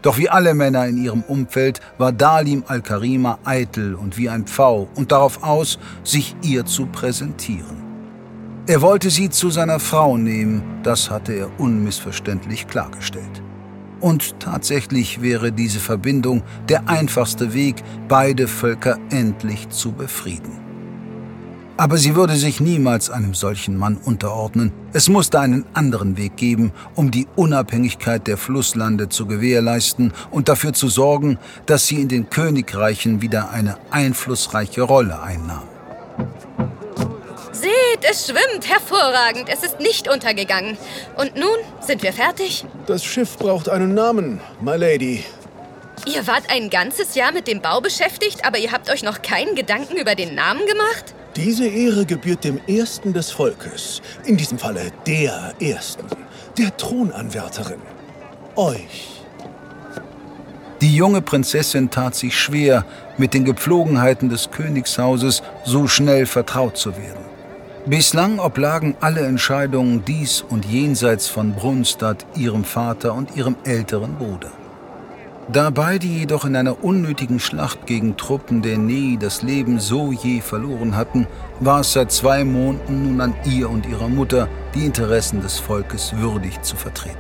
Doch 0.00 0.16
wie 0.16 0.30
alle 0.30 0.54
Männer 0.54 0.86
in 0.86 0.96
ihrem 0.96 1.22
Umfeld 1.22 1.80
war 1.98 2.12
Dalim 2.12 2.64
al-Karima 2.66 3.40
eitel 3.44 3.94
und 3.94 4.16
wie 4.16 4.30
ein 4.30 4.46
Pfau 4.46 4.88
und 4.94 5.12
darauf 5.12 5.42
aus, 5.42 5.78
sich 6.02 6.34
ihr 6.42 6.64
zu 6.64 6.86
präsentieren. 6.86 7.85
Er 8.68 8.82
wollte 8.82 9.10
sie 9.10 9.30
zu 9.30 9.50
seiner 9.50 9.78
Frau 9.78 10.16
nehmen, 10.16 10.80
das 10.82 11.08
hatte 11.08 11.32
er 11.32 11.60
unmissverständlich 11.60 12.66
klargestellt. 12.66 13.40
Und 14.00 14.40
tatsächlich 14.40 15.22
wäre 15.22 15.52
diese 15.52 15.78
Verbindung 15.78 16.42
der 16.68 16.88
einfachste 16.88 17.54
Weg, 17.54 17.76
beide 18.08 18.48
Völker 18.48 18.98
endlich 19.10 19.68
zu 19.68 19.92
befrieden. 19.92 20.50
Aber 21.76 21.96
sie 21.96 22.16
würde 22.16 22.34
sich 22.34 22.58
niemals 22.60 23.08
einem 23.08 23.34
solchen 23.34 23.76
Mann 23.76 23.98
unterordnen. 23.98 24.72
Es 24.92 25.08
musste 25.08 25.38
einen 25.38 25.64
anderen 25.72 26.16
Weg 26.16 26.36
geben, 26.36 26.72
um 26.96 27.12
die 27.12 27.28
Unabhängigkeit 27.36 28.26
der 28.26 28.36
Flusslande 28.36 29.08
zu 29.08 29.26
gewährleisten 29.26 30.12
und 30.32 30.48
dafür 30.48 30.72
zu 30.72 30.88
sorgen, 30.88 31.38
dass 31.66 31.86
sie 31.86 32.00
in 32.00 32.08
den 32.08 32.30
Königreichen 32.30 33.22
wieder 33.22 33.50
eine 33.50 33.76
einflussreiche 33.92 34.82
Rolle 34.82 35.22
einnahm. 35.22 35.75
Seht, 37.60 38.10
es 38.10 38.26
schwimmt 38.26 38.68
hervorragend. 38.68 39.48
Es 39.48 39.62
ist 39.62 39.80
nicht 39.80 40.08
untergegangen. 40.08 40.76
Und 41.16 41.36
nun 41.36 41.56
sind 41.80 42.02
wir 42.02 42.12
fertig? 42.12 42.64
Das 42.86 43.02
Schiff 43.02 43.38
braucht 43.38 43.68
einen 43.68 43.94
Namen, 43.94 44.40
my 44.60 44.76
lady. 44.76 45.24
Ihr 46.06 46.26
wart 46.26 46.44
ein 46.50 46.68
ganzes 46.70 47.14
Jahr 47.14 47.32
mit 47.32 47.48
dem 47.48 47.60
Bau 47.62 47.80
beschäftigt, 47.80 48.44
aber 48.44 48.58
ihr 48.58 48.72
habt 48.72 48.90
euch 48.90 49.02
noch 49.02 49.22
keinen 49.22 49.54
Gedanken 49.54 49.96
über 49.96 50.14
den 50.14 50.34
Namen 50.34 50.66
gemacht? 50.66 51.14
Diese 51.34 51.66
Ehre 51.66 52.04
gebührt 52.04 52.44
dem 52.44 52.60
Ersten 52.66 53.12
des 53.12 53.30
Volkes. 53.30 54.02
In 54.24 54.36
diesem 54.36 54.58
Falle 54.58 54.92
der 55.06 55.52
Ersten. 55.58 56.06
Der 56.58 56.76
Thronanwärterin. 56.76 57.80
Euch. 58.54 59.22
Die 60.80 60.94
junge 60.94 61.22
Prinzessin 61.22 61.90
tat 61.90 62.14
sich 62.14 62.38
schwer, 62.38 62.84
mit 63.16 63.34
den 63.34 63.44
Gepflogenheiten 63.44 64.28
des 64.28 64.50
Königshauses 64.50 65.42
so 65.64 65.88
schnell 65.88 66.26
vertraut 66.26 66.76
zu 66.76 66.96
werden. 66.96 67.25
Bislang 67.88 68.40
oblagen 68.40 68.96
alle 69.00 69.20
Entscheidungen 69.20 70.04
dies 70.04 70.42
und 70.42 70.64
jenseits 70.64 71.28
von 71.28 71.52
Brunstadt 71.52 72.26
ihrem 72.34 72.64
Vater 72.64 73.14
und 73.14 73.36
ihrem 73.36 73.54
älteren 73.62 74.16
Bruder. 74.16 74.50
Da 75.52 75.70
beide 75.70 76.08
jedoch 76.08 76.44
in 76.44 76.56
einer 76.56 76.82
unnötigen 76.82 77.38
Schlacht 77.38 77.86
gegen 77.86 78.16
Truppen 78.16 78.60
der 78.60 78.76
Nee 78.76 79.16
das 79.20 79.42
Leben 79.42 79.78
so 79.78 80.10
je 80.10 80.40
verloren 80.40 80.96
hatten, 80.96 81.28
war 81.60 81.82
es 81.82 81.92
seit 81.92 82.10
zwei 82.10 82.42
Monaten 82.42 83.04
nun 83.04 83.20
an 83.20 83.34
ihr 83.44 83.70
und 83.70 83.86
ihrer 83.86 84.08
Mutter, 84.08 84.48
die 84.74 84.84
Interessen 84.84 85.40
des 85.40 85.60
Volkes 85.60 86.12
würdig 86.16 86.60
zu 86.62 86.74
vertreten. 86.74 87.16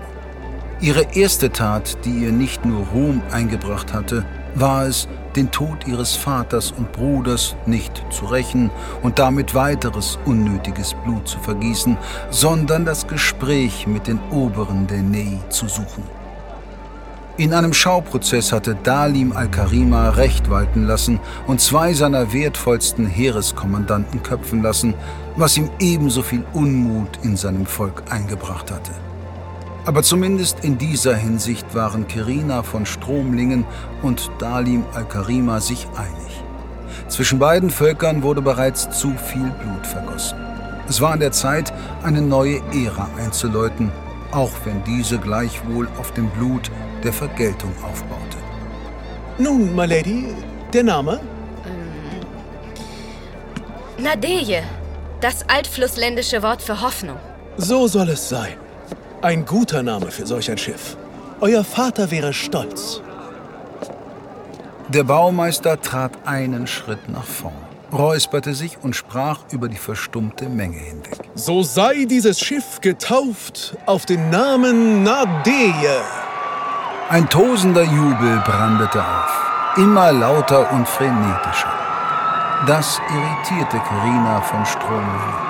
Ihre 0.80 1.14
erste 1.14 1.52
Tat, 1.52 1.96
die 2.04 2.24
ihr 2.24 2.32
nicht 2.32 2.64
nur 2.64 2.84
Ruhm 2.88 3.22
eingebracht 3.30 3.92
hatte, 3.92 4.24
war 4.56 4.84
es, 4.86 5.06
den 5.36 5.50
Tod 5.50 5.86
ihres 5.86 6.16
Vaters 6.16 6.72
und 6.72 6.92
Bruders 6.92 7.54
nicht 7.66 8.02
zu 8.10 8.26
rächen 8.26 8.70
und 9.02 9.18
damit 9.18 9.54
weiteres 9.54 10.18
unnötiges 10.24 10.94
Blut 11.04 11.28
zu 11.28 11.38
vergießen, 11.38 11.96
sondern 12.30 12.84
das 12.84 13.06
Gespräch 13.06 13.86
mit 13.86 14.06
den 14.06 14.18
Oberen 14.30 14.86
der 14.86 15.02
Ney 15.02 15.38
zu 15.50 15.68
suchen. 15.68 16.02
In 17.38 17.52
einem 17.52 17.74
Schauprozess 17.74 18.50
hatte 18.50 18.74
Dalim 18.82 19.32
al-Karima 19.36 20.08
Recht 20.08 20.48
walten 20.48 20.86
lassen 20.86 21.20
und 21.46 21.60
zwei 21.60 21.92
seiner 21.92 22.32
wertvollsten 22.32 23.06
Heereskommandanten 23.06 24.22
köpfen 24.22 24.62
lassen, 24.62 24.94
was 25.36 25.58
ihm 25.58 25.68
ebenso 25.78 26.22
viel 26.22 26.44
Unmut 26.54 27.18
in 27.22 27.36
seinem 27.36 27.66
Volk 27.66 28.04
eingebracht 28.08 28.70
hatte. 28.70 29.05
Aber 29.86 30.02
zumindest 30.02 30.64
in 30.64 30.78
dieser 30.78 31.14
Hinsicht 31.14 31.72
waren 31.74 32.08
Kerina 32.08 32.64
von 32.64 32.84
Stromlingen 32.84 33.64
und 34.02 34.30
Dalim 34.40 34.84
al-Karima 34.92 35.60
sich 35.60 35.86
einig. 35.96 36.42
Zwischen 37.06 37.38
beiden 37.38 37.70
Völkern 37.70 38.24
wurde 38.24 38.42
bereits 38.42 38.90
zu 38.90 39.12
viel 39.12 39.48
Blut 39.62 39.86
vergossen. 39.86 40.38
Es 40.88 41.00
war 41.00 41.12
an 41.12 41.20
der 41.20 41.30
Zeit, 41.30 41.72
eine 42.02 42.20
neue 42.20 42.56
Ära 42.72 43.08
einzuläuten, 43.16 43.92
auch 44.32 44.50
wenn 44.64 44.82
diese 44.82 45.18
gleichwohl 45.18 45.88
auf 45.98 46.12
dem 46.12 46.28
Blut 46.30 46.68
der 47.04 47.12
Vergeltung 47.12 47.72
aufbaute. 47.88 48.38
Nun, 49.38 49.74
my 49.74 49.86
lady, 49.86 50.34
der 50.72 50.82
Name? 50.82 51.20
Nadeje, 53.98 54.62
das 55.20 55.48
altflussländische 55.48 56.42
Wort 56.42 56.60
für 56.60 56.80
Hoffnung. 56.82 57.18
So 57.56 57.86
soll 57.86 58.10
es 58.10 58.28
sein. 58.28 58.65
Ein 59.22 59.46
guter 59.46 59.82
Name 59.82 60.10
für 60.10 60.26
solch 60.26 60.50
ein 60.50 60.58
Schiff. 60.58 60.96
Euer 61.40 61.64
Vater 61.64 62.10
wäre 62.10 62.34
stolz. 62.34 63.00
Der 64.88 65.04
Baumeister 65.04 65.80
trat 65.80 66.12
einen 66.26 66.66
Schritt 66.66 67.08
nach 67.08 67.24
vorn, 67.24 67.54
räusperte 67.92 68.54
sich 68.54 68.76
und 68.82 68.94
sprach 68.94 69.40
über 69.50 69.68
die 69.68 69.78
verstummte 69.78 70.48
Menge 70.48 70.76
hinweg. 70.76 71.18
So 71.34 71.62
sei 71.62 72.04
dieses 72.04 72.38
Schiff 72.38 72.80
getauft 72.82 73.76
auf 73.86 74.04
den 74.04 74.28
Namen 74.28 75.02
Nadeje. 75.02 76.02
Ein 77.08 77.28
tosender 77.28 77.84
Jubel 77.84 78.42
brandete 78.44 79.00
auf, 79.00 79.76
immer 79.78 80.12
lauter 80.12 80.70
und 80.72 80.86
frenetischer. 80.86 81.72
Das 82.66 83.00
irritierte 83.10 83.78
Kerina 83.78 84.42
von 84.42 84.64
Stromlingen. 84.66 85.45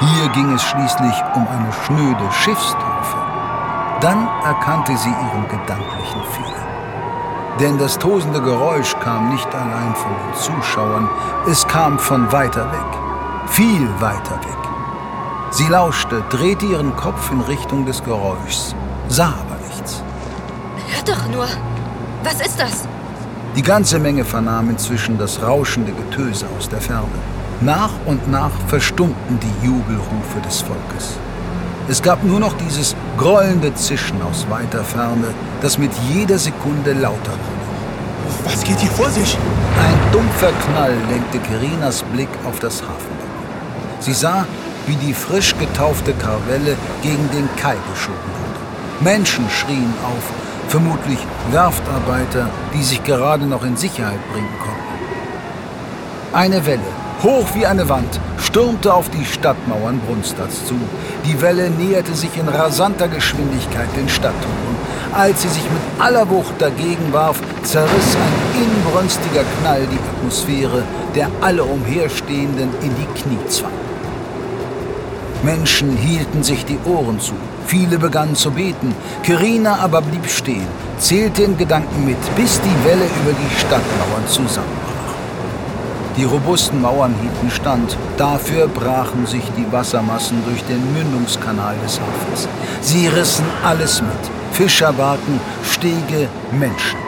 Hier 0.00 0.28
ging 0.30 0.52
es 0.52 0.62
schließlich 0.62 1.14
um 1.34 1.46
eine 1.48 1.72
schnöde 1.84 2.32
Schiffstaufe. 2.32 3.16
Dann 4.00 4.28
erkannte 4.44 4.96
sie 4.96 5.10
ihren 5.10 5.48
gedanklichen 5.48 6.22
Fehler. 6.32 6.62
Denn 7.60 7.78
das 7.78 7.98
tosende 7.98 8.40
Geräusch 8.40 8.94
kam 9.00 9.28
nicht 9.28 9.54
allein 9.54 9.94
von 9.94 10.10
den 10.12 10.40
Zuschauern, 10.40 11.08
es 11.46 11.66
kam 11.68 11.98
von 11.98 12.32
weiter 12.32 12.70
weg, 12.72 13.48
viel 13.48 13.88
weiter 14.00 14.36
weg. 14.40 14.62
Sie 15.50 15.68
lauschte, 15.68 16.24
drehte 16.30 16.64
ihren 16.64 16.96
Kopf 16.96 17.30
in 17.30 17.42
Richtung 17.42 17.84
des 17.84 18.02
Geräuschs, 18.02 18.74
sah 19.08 19.34
aber 19.46 19.56
nichts. 19.68 20.02
Hört 20.88 21.08
doch 21.08 21.28
nur. 21.28 21.46
Was 22.24 22.40
ist 22.40 22.58
das? 22.58 22.88
Die 23.54 23.62
ganze 23.62 23.98
Menge 23.98 24.24
vernahm 24.24 24.70
inzwischen 24.70 25.18
das 25.18 25.42
rauschende 25.42 25.92
Getöse 25.92 26.46
aus 26.56 26.68
der 26.70 26.80
Ferne. 26.80 27.06
Nach 27.64 27.92
und 28.06 28.28
nach 28.28 28.50
verstummten 28.66 29.38
die 29.38 29.66
Jubelrufe 29.66 30.40
des 30.44 30.62
Volkes. 30.62 31.16
Es 31.88 32.02
gab 32.02 32.24
nur 32.24 32.40
noch 32.40 32.56
dieses 32.56 32.96
grollende 33.16 33.72
Zischen 33.74 34.20
aus 34.22 34.46
weiter 34.50 34.82
Ferne, 34.82 35.28
das 35.60 35.78
mit 35.78 35.92
jeder 36.12 36.38
Sekunde 36.38 36.92
lauter 36.92 37.30
wurde. 37.30 38.44
Was 38.44 38.64
geht 38.64 38.80
hier 38.80 38.90
vor 38.90 39.08
sich? 39.10 39.38
Ein 39.78 40.12
dumpfer 40.12 40.50
Knall 40.66 40.96
lenkte 41.08 41.38
Kerinas 41.38 42.02
Blick 42.12 42.28
auf 42.44 42.58
das 42.58 42.82
Hafenbecken. 42.82 44.00
Sie 44.00 44.12
sah, 44.12 44.44
wie 44.88 44.96
die 44.96 45.14
frisch 45.14 45.56
getaufte 45.56 46.14
Karwelle 46.14 46.76
gegen 47.02 47.30
den 47.30 47.48
Kai 47.56 47.76
geschoben 47.92 48.18
wurde. 48.18 49.04
Menschen 49.04 49.48
schrien 49.48 49.94
auf, 50.02 50.24
vermutlich 50.68 51.18
Werftarbeiter, 51.52 52.50
die 52.74 52.82
sich 52.82 53.04
gerade 53.04 53.46
noch 53.46 53.62
in 53.64 53.76
Sicherheit 53.76 54.20
bringen 54.32 54.58
konnten. 54.58 54.82
Eine 56.32 56.66
Welle, 56.66 57.01
hoch 57.22 57.46
wie 57.54 57.66
eine 57.66 57.88
Wand, 57.88 58.20
stürmte 58.38 58.92
auf 58.92 59.08
die 59.10 59.24
Stadtmauern 59.24 60.00
Brunstads 60.00 60.66
zu. 60.66 60.74
Die 61.24 61.40
Welle 61.40 61.70
näherte 61.70 62.14
sich 62.14 62.36
in 62.36 62.48
rasanter 62.48 63.08
Geschwindigkeit 63.08 63.88
den 63.96 64.08
Stadttoren. 64.08 64.72
Als 65.12 65.42
sie 65.42 65.48
sich 65.48 65.64
mit 65.64 66.02
aller 66.04 66.28
Wucht 66.30 66.54
dagegen 66.58 67.12
warf, 67.12 67.40
zerriss 67.62 68.16
ein 68.16 68.62
inbrünstiger 68.62 69.44
Knall 69.60 69.86
die 69.86 69.98
Atmosphäre, 70.16 70.82
der 71.14 71.28
alle 71.40 71.64
Umherstehenden 71.64 72.70
in 72.80 72.90
die 72.96 73.20
Knie 73.20 73.46
zwang. 73.48 73.72
Menschen 75.42 75.96
hielten 75.96 76.42
sich 76.42 76.64
die 76.64 76.78
Ohren 76.86 77.20
zu. 77.20 77.34
Viele 77.66 77.98
begannen 77.98 78.36
zu 78.36 78.52
beten. 78.52 78.94
Kirina 79.22 79.76
aber 79.80 80.00
blieb 80.00 80.28
stehen, 80.28 80.66
zählte 80.98 81.42
in 81.42 81.58
Gedanken 81.58 82.04
mit, 82.04 82.18
bis 82.36 82.60
die 82.60 82.88
Welle 82.88 83.04
über 83.04 83.32
die 83.32 83.58
Stadtmauern 83.58 84.26
zusammenbrach. 84.26 84.81
Die 86.16 86.24
robusten 86.24 86.82
Mauern 86.82 87.14
hielten 87.20 87.50
stand. 87.50 87.96
Dafür 88.16 88.68
brachen 88.68 89.26
sich 89.26 89.44
die 89.56 89.70
Wassermassen 89.72 90.42
durch 90.44 90.62
den 90.64 90.92
Mündungskanal 90.92 91.74
des 91.82 91.98
Hafens. 92.00 92.48
Sie 92.80 93.08
rissen 93.08 93.46
alles 93.64 94.02
mit. 94.02 94.10
Fischerbarken, 94.52 95.40
Stege, 95.64 96.28
Menschen. 96.52 96.98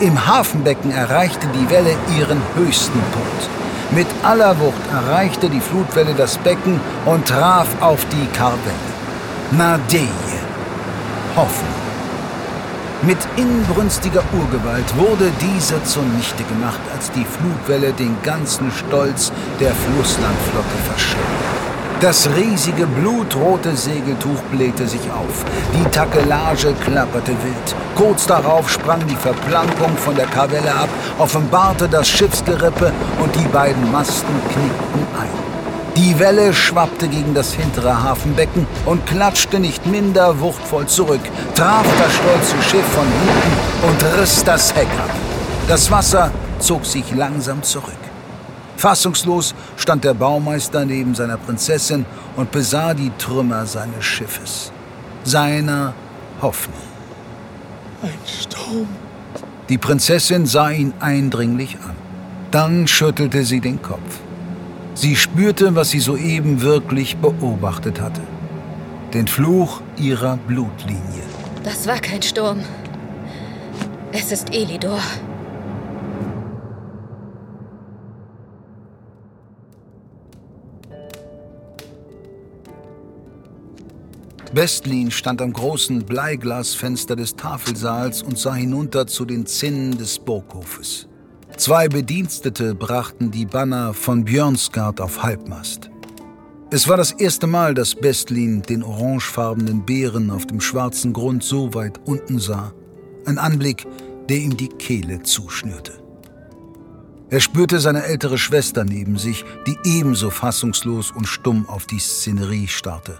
Im 0.00 0.26
Hafenbecken 0.26 0.90
erreichte 0.90 1.46
die 1.54 1.70
Welle 1.70 1.96
ihren 2.18 2.42
höchsten 2.54 3.00
Punkt. 3.12 3.48
Mit 3.92 4.06
aller 4.22 4.58
Wucht 4.60 4.82
erreichte 4.92 5.48
die 5.48 5.60
Flutwelle 5.60 6.12
das 6.14 6.36
Becken 6.38 6.80
und 7.06 7.26
traf 7.26 7.68
auf 7.80 8.04
die 8.06 8.26
Karwelle. 8.36 8.92
Nadeje. 9.52 10.08
Hoffnung. 11.36 11.75
Mit 13.02 13.18
inbrünstiger 13.36 14.22
Urgewalt 14.32 14.96
wurde 14.96 15.30
diese 15.40 15.82
zunichte 15.84 16.42
gemacht, 16.44 16.80
als 16.94 17.10
die 17.12 17.24
Flutwelle 17.24 17.92
den 17.92 18.16
ganzen 18.22 18.70
Stolz 18.72 19.30
der 19.60 19.72
Flusslandflotte 19.74 20.78
verschlang. 20.88 21.20
Das 22.00 22.28
riesige 22.36 22.86
blutrote 22.86 23.76
Segeltuch 23.76 24.40
blähte 24.50 24.86
sich 24.86 25.10
auf. 25.10 25.44
Die 25.74 25.90
Takelage 25.90 26.74
klapperte 26.84 27.32
wild. 27.32 27.76
Kurz 27.94 28.26
darauf 28.26 28.70
sprang 28.70 29.06
die 29.06 29.16
Verplankung 29.16 29.96
von 29.96 30.14
der 30.14 30.26
Karwelle 30.26 30.74
ab, 30.74 30.88
offenbarte 31.18 31.88
das 31.88 32.08
Schiffsgerippe 32.08 32.92
und 33.22 33.34
die 33.34 33.48
beiden 33.48 33.92
Masten 33.92 34.34
knickten 34.48 35.06
ein. 35.20 35.55
Die 35.96 36.18
Welle 36.18 36.52
schwappte 36.52 37.08
gegen 37.08 37.32
das 37.32 37.54
hintere 37.54 38.02
Hafenbecken 38.02 38.66
und 38.84 39.06
klatschte 39.06 39.58
nicht 39.58 39.86
minder 39.86 40.38
wuchtvoll 40.40 40.86
zurück, 40.86 41.22
traf 41.54 41.86
das 41.98 42.12
stolze 42.14 42.62
Schiff 42.68 42.86
von 42.88 43.06
hinten 43.06 43.88
und 43.88 44.20
riss 44.20 44.44
das 44.44 44.74
Heck 44.74 44.90
ab. 44.98 45.10
Das 45.68 45.90
Wasser 45.90 46.30
zog 46.58 46.84
sich 46.84 47.14
langsam 47.14 47.62
zurück. 47.62 47.94
Fassungslos 48.76 49.54
stand 49.78 50.04
der 50.04 50.12
Baumeister 50.12 50.84
neben 50.84 51.14
seiner 51.14 51.38
Prinzessin 51.38 52.04
und 52.36 52.50
besah 52.50 52.92
die 52.92 53.10
Trümmer 53.16 53.64
seines 53.64 54.04
Schiffes. 54.04 54.70
Seiner 55.24 55.94
Hoffnung. 56.42 56.76
Ein 58.02 58.18
Sturm. 58.26 58.88
Die 59.70 59.78
Prinzessin 59.78 60.44
sah 60.44 60.70
ihn 60.70 60.92
eindringlich 61.00 61.78
an. 61.82 61.96
Dann 62.50 62.86
schüttelte 62.86 63.44
sie 63.44 63.60
den 63.60 63.80
Kopf. 63.80 64.25
Sie 64.96 65.14
spürte, 65.14 65.74
was 65.74 65.90
sie 65.90 66.00
soeben 66.00 66.62
wirklich 66.62 67.18
beobachtet 67.18 68.00
hatte. 68.00 68.22
Den 69.12 69.28
Fluch 69.28 69.82
ihrer 69.98 70.38
Blutlinie. 70.38 71.22
Das 71.62 71.86
war 71.86 71.98
kein 71.98 72.22
Sturm. 72.22 72.60
Es 74.10 74.32
ist 74.32 74.54
Elidor. 74.54 74.98
Westlin 84.54 85.10
stand 85.10 85.42
am 85.42 85.52
großen 85.52 86.06
Bleiglasfenster 86.06 87.16
des 87.16 87.36
Tafelsaals 87.36 88.22
und 88.22 88.38
sah 88.38 88.54
hinunter 88.54 89.06
zu 89.06 89.26
den 89.26 89.44
Zinnen 89.44 89.98
des 89.98 90.18
Burghofes. 90.18 91.06
Zwei 91.56 91.88
Bedienstete 91.88 92.74
brachten 92.74 93.30
die 93.30 93.46
Banner 93.46 93.94
von 93.94 94.26
Björnsgard 94.26 95.00
auf 95.00 95.22
Halbmast. 95.22 95.90
Es 96.70 96.86
war 96.86 96.98
das 96.98 97.12
erste 97.12 97.46
Mal, 97.46 97.72
dass 97.72 97.94
Bestlin 97.94 98.60
den 98.60 98.82
orangefarbenen 98.82 99.86
Bären 99.86 100.30
auf 100.30 100.46
dem 100.46 100.60
schwarzen 100.60 101.14
Grund 101.14 101.42
so 101.42 101.72
weit 101.72 101.98
unten 102.04 102.38
sah. 102.38 102.74
Ein 103.24 103.38
Anblick, 103.38 103.86
der 104.28 104.36
ihm 104.36 104.58
die 104.58 104.68
Kehle 104.68 105.22
zuschnürte. 105.22 105.94
Er 107.30 107.40
spürte 107.40 107.80
seine 107.80 108.04
ältere 108.04 108.36
Schwester 108.36 108.84
neben 108.84 109.16
sich, 109.16 109.44
die 109.66 109.78
ebenso 109.84 110.28
fassungslos 110.28 111.10
und 111.10 111.26
stumm 111.26 111.66
auf 111.68 111.86
die 111.86 112.00
Szenerie 112.00 112.68
starrte. 112.68 113.18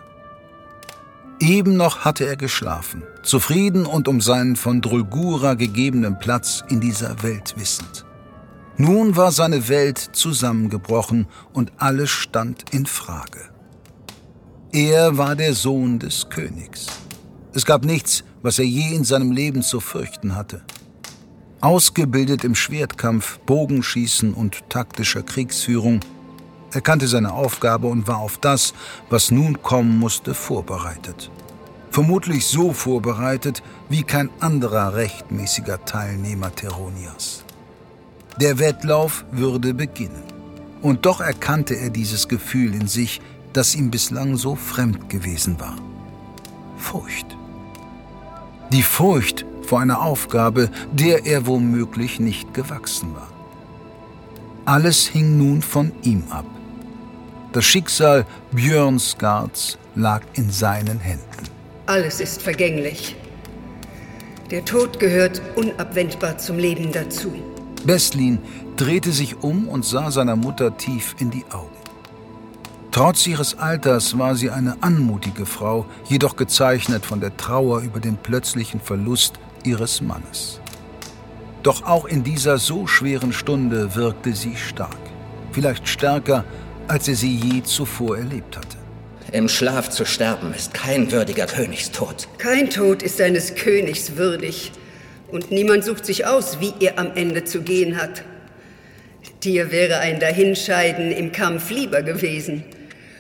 Eben 1.41 1.77
noch 1.77 2.05
hatte 2.05 2.27
er 2.27 2.37
geschlafen, 2.37 3.03
zufrieden 3.23 3.87
und 3.87 4.09
um 4.09 4.21
seinen 4.21 4.57
von 4.57 4.83
Drulgura 4.83 5.55
gegebenen 5.55 6.19
Platz 6.19 6.63
in 6.69 6.81
dieser 6.81 7.23
Welt 7.23 7.55
wissend. 7.57 8.06
Nun 8.79 9.17
war 9.17 9.33
seine 9.33 9.69
Welt 9.69 9.99
zusammengebrochen 9.99 11.27
und 11.55 11.73
alles 11.79 12.11
stand 12.11 12.75
in 12.75 12.85
Frage. 12.85 13.41
Er 14.71 15.17
war 15.17 15.35
der 15.35 15.55
Sohn 15.55 15.99
des 15.99 16.29
Königs. 16.29 16.87
Es 17.55 17.65
gab 17.65 17.87
nichts, 17.87 18.23
was 18.43 18.59
er 18.59 18.67
je 18.67 18.95
in 18.95 19.05
seinem 19.05 19.33
Leben 19.33 19.63
zu 19.63 19.81
fürchten 19.81 20.37
hatte. 20.37 20.63
Ausgebildet 21.63 22.45
im 22.45 22.55
Schwertkampf, 22.55 23.39
Bogenschießen 23.47 24.35
und 24.35 24.69
taktischer 24.69 25.23
Kriegsführung, 25.23 26.01
er 26.73 26.83
kannte 26.83 27.09
seine 27.09 27.33
Aufgabe 27.33 27.87
und 27.87 28.07
war 28.07 28.19
auf 28.19 28.37
das, 28.37 28.75
was 29.09 29.31
nun 29.31 29.63
kommen 29.63 29.99
musste, 29.99 30.35
vorbereitet. 30.35 31.31
Vermutlich 31.91 32.45
so 32.45 32.75
vorbereitet 32.75 33.63
wie 33.89 34.03
kein 34.03 34.29
anderer 34.41 34.95
rechtmäßiger 34.95 35.87
Teilnehmer 35.87 36.55
Teronias. 36.55 37.46
Der 38.41 38.59
Wettlauf 38.59 39.25
würde 39.31 39.73
beginnen. 39.73 40.23
Und 40.83 41.07
doch 41.07 41.21
erkannte 41.21 41.75
er 41.75 41.91
dieses 41.91 42.29
Gefühl 42.29 42.75
in 42.75 42.87
sich, 42.87 43.21
das 43.53 43.75
ihm 43.75 43.91
bislang 43.91 44.37
so 44.37 44.55
fremd 44.55 45.09
gewesen 45.09 45.59
war. 45.59 45.77
Furcht. 46.77 47.27
Die 48.73 48.83
Furcht 48.83 49.47
vor 49.63 49.81
einer 49.81 50.03
Aufgabe, 50.03 50.71
der 50.93 51.25
er 51.25 51.47
womöglich 51.47 52.21
nicht 52.21 52.53
gewachsen 52.53 53.15
war. 53.15 53.29
Alles 54.67 55.07
hing 55.07 55.39
nun 55.39 55.63
von 55.63 55.93
ihm 56.03 56.25
ab. 56.29 56.45
Das 57.53 57.65
Schicksal 57.65 58.27
Björnsgards 58.53 59.79
lag 59.95 60.21
in 60.35 60.51
seinen 60.51 61.01
Händen. 61.01 61.49
Alles 61.87 62.21
ist 62.21 62.43
vergänglich. 62.43 63.17
Der 64.51 64.65
Tod 64.65 65.01
gehört 65.01 65.41
unabwendbar 65.55 66.37
zum 66.37 66.59
Leben 66.59 66.93
dazu. 66.93 67.33
Bestlin 67.87 68.39
drehte 68.77 69.13
sich 69.13 69.43
um 69.43 69.69
und 69.69 69.85
sah 69.85 70.11
seiner 70.11 70.37
Mutter 70.37 70.77
tief 70.77 71.15
in 71.19 71.31
die 71.31 71.45
Augen. 71.53 71.71
Trotz 72.91 73.27
ihres 73.27 73.59
Alters 73.59 74.19
war 74.19 74.35
sie 74.35 74.51
eine 74.51 74.83
anmutige 74.83 75.47
Frau, 75.47 75.87
jedoch 76.09 76.37
gezeichnet 76.37 77.05
von 77.05 77.21
der 77.21 77.37
Trauer 77.37 77.81
über 77.83 78.01
den 78.01 78.17
plötzlichen 78.17 78.81
Verlust 78.81 79.35
ihres 79.65 80.01
Mannes. 80.01 80.61
Doch 81.63 81.85
auch 81.85 82.07
in 82.07 82.25
dieser 82.25 82.59
so 82.59 82.87
schweren 82.87 83.33
Stunde 83.33 83.95
wirkte 83.95 84.33
sie 84.35 84.57
stark, 84.57 84.97
vielleicht 85.53 85.89
stärker 85.89 86.45
als 86.89 87.09
er 87.09 87.17
sie 87.17 87.37
je 87.37 87.63
zuvor 87.63 88.17
erlebt 88.17 88.57
hatte. 88.57 88.79
Im 89.33 89.49
Schlaf 89.49 89.91
zu 89.91 90.07
sterben 90.07 90.55
ist 90.55 90.73
kein 90.73 91.11
würdiger 91.11 91.47
Königstod. 91.47 92.29
Kein 92.39 92.71
Tod 92.71 93.03
ist 93.03 93.21
eines 93.21 93.55
Königs 93.55 94.17
würdig. 94.17 94.73
Und 95.37 95.51
niemand 95.51 95.85
sucht 95.85 96.07
sich 96.07 96.25
aus, 96.25 96.61
wie 96.61 96.73
er 96.81 96.99
am 96.99 97.15
Ende 97.15 97.45
zu 97.45 97.61
gehen 97.61 98.01
hat. 98.01 98.25
Dir 99.45 99.71
wäre 99.71 99.99
ein 99.99 100.19
Dahinscheiden 100.19 101.13
im 101.13 101.31
Kampf 101.31 101.69
lieber 101.69 102.01
gewesen. 102.03 102.65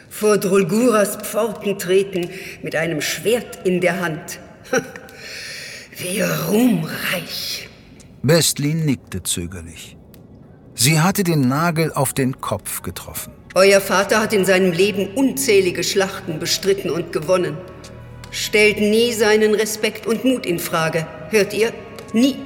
Vor 0.09 0.39
Drulguras 0.39 1.17
Pforten 1.17 1.79
treten 1.79 2.31
mit 2.63 2.75
einem 2.75 3.03
Schwert 3.03 3.67
in 3.67 3.83
der 3.83 4.01
Hand. 4.01 4.41
Wie 5.99 6.23
ruhmreich. 6.23 7.69
Westlin 8.23 8.87
nickte 8.87 9.23
zögerlich. 9.23 9.99
Sie 10.75 11.01
hatte 11.01 11.23
den 11.23 11.47
Nagel 11.49 11.93
auf 11.93 12.15
den 12.15 12.41
Kopf 12.41 12.81
getroffen. 12.81 13.35
Euer 13.55 13.83
Vater 13.83 14.23
hat 14.23 14.33
in 14.33 14.47
seinem 14.47 14.73
Leben 14.73 15.09
unzählige 15.09 15.85
Schlachten 15.85 16.39
bestritten 16.39 16.89
und 16.89 17.13
gewonnen. 17.13 17.59
Stellt 18.31 18.81
nie 18.81 19.13
seinen 19.13 19.55
Respekt 19.55 20.07
und 20.07 20.25
Mut 20.25 20.47
in 20.47 20.59
Frage. 20.59 21.07
Hört 21.29 21.53
ihr? 21.53 21.75
Nie. 22.13 22.37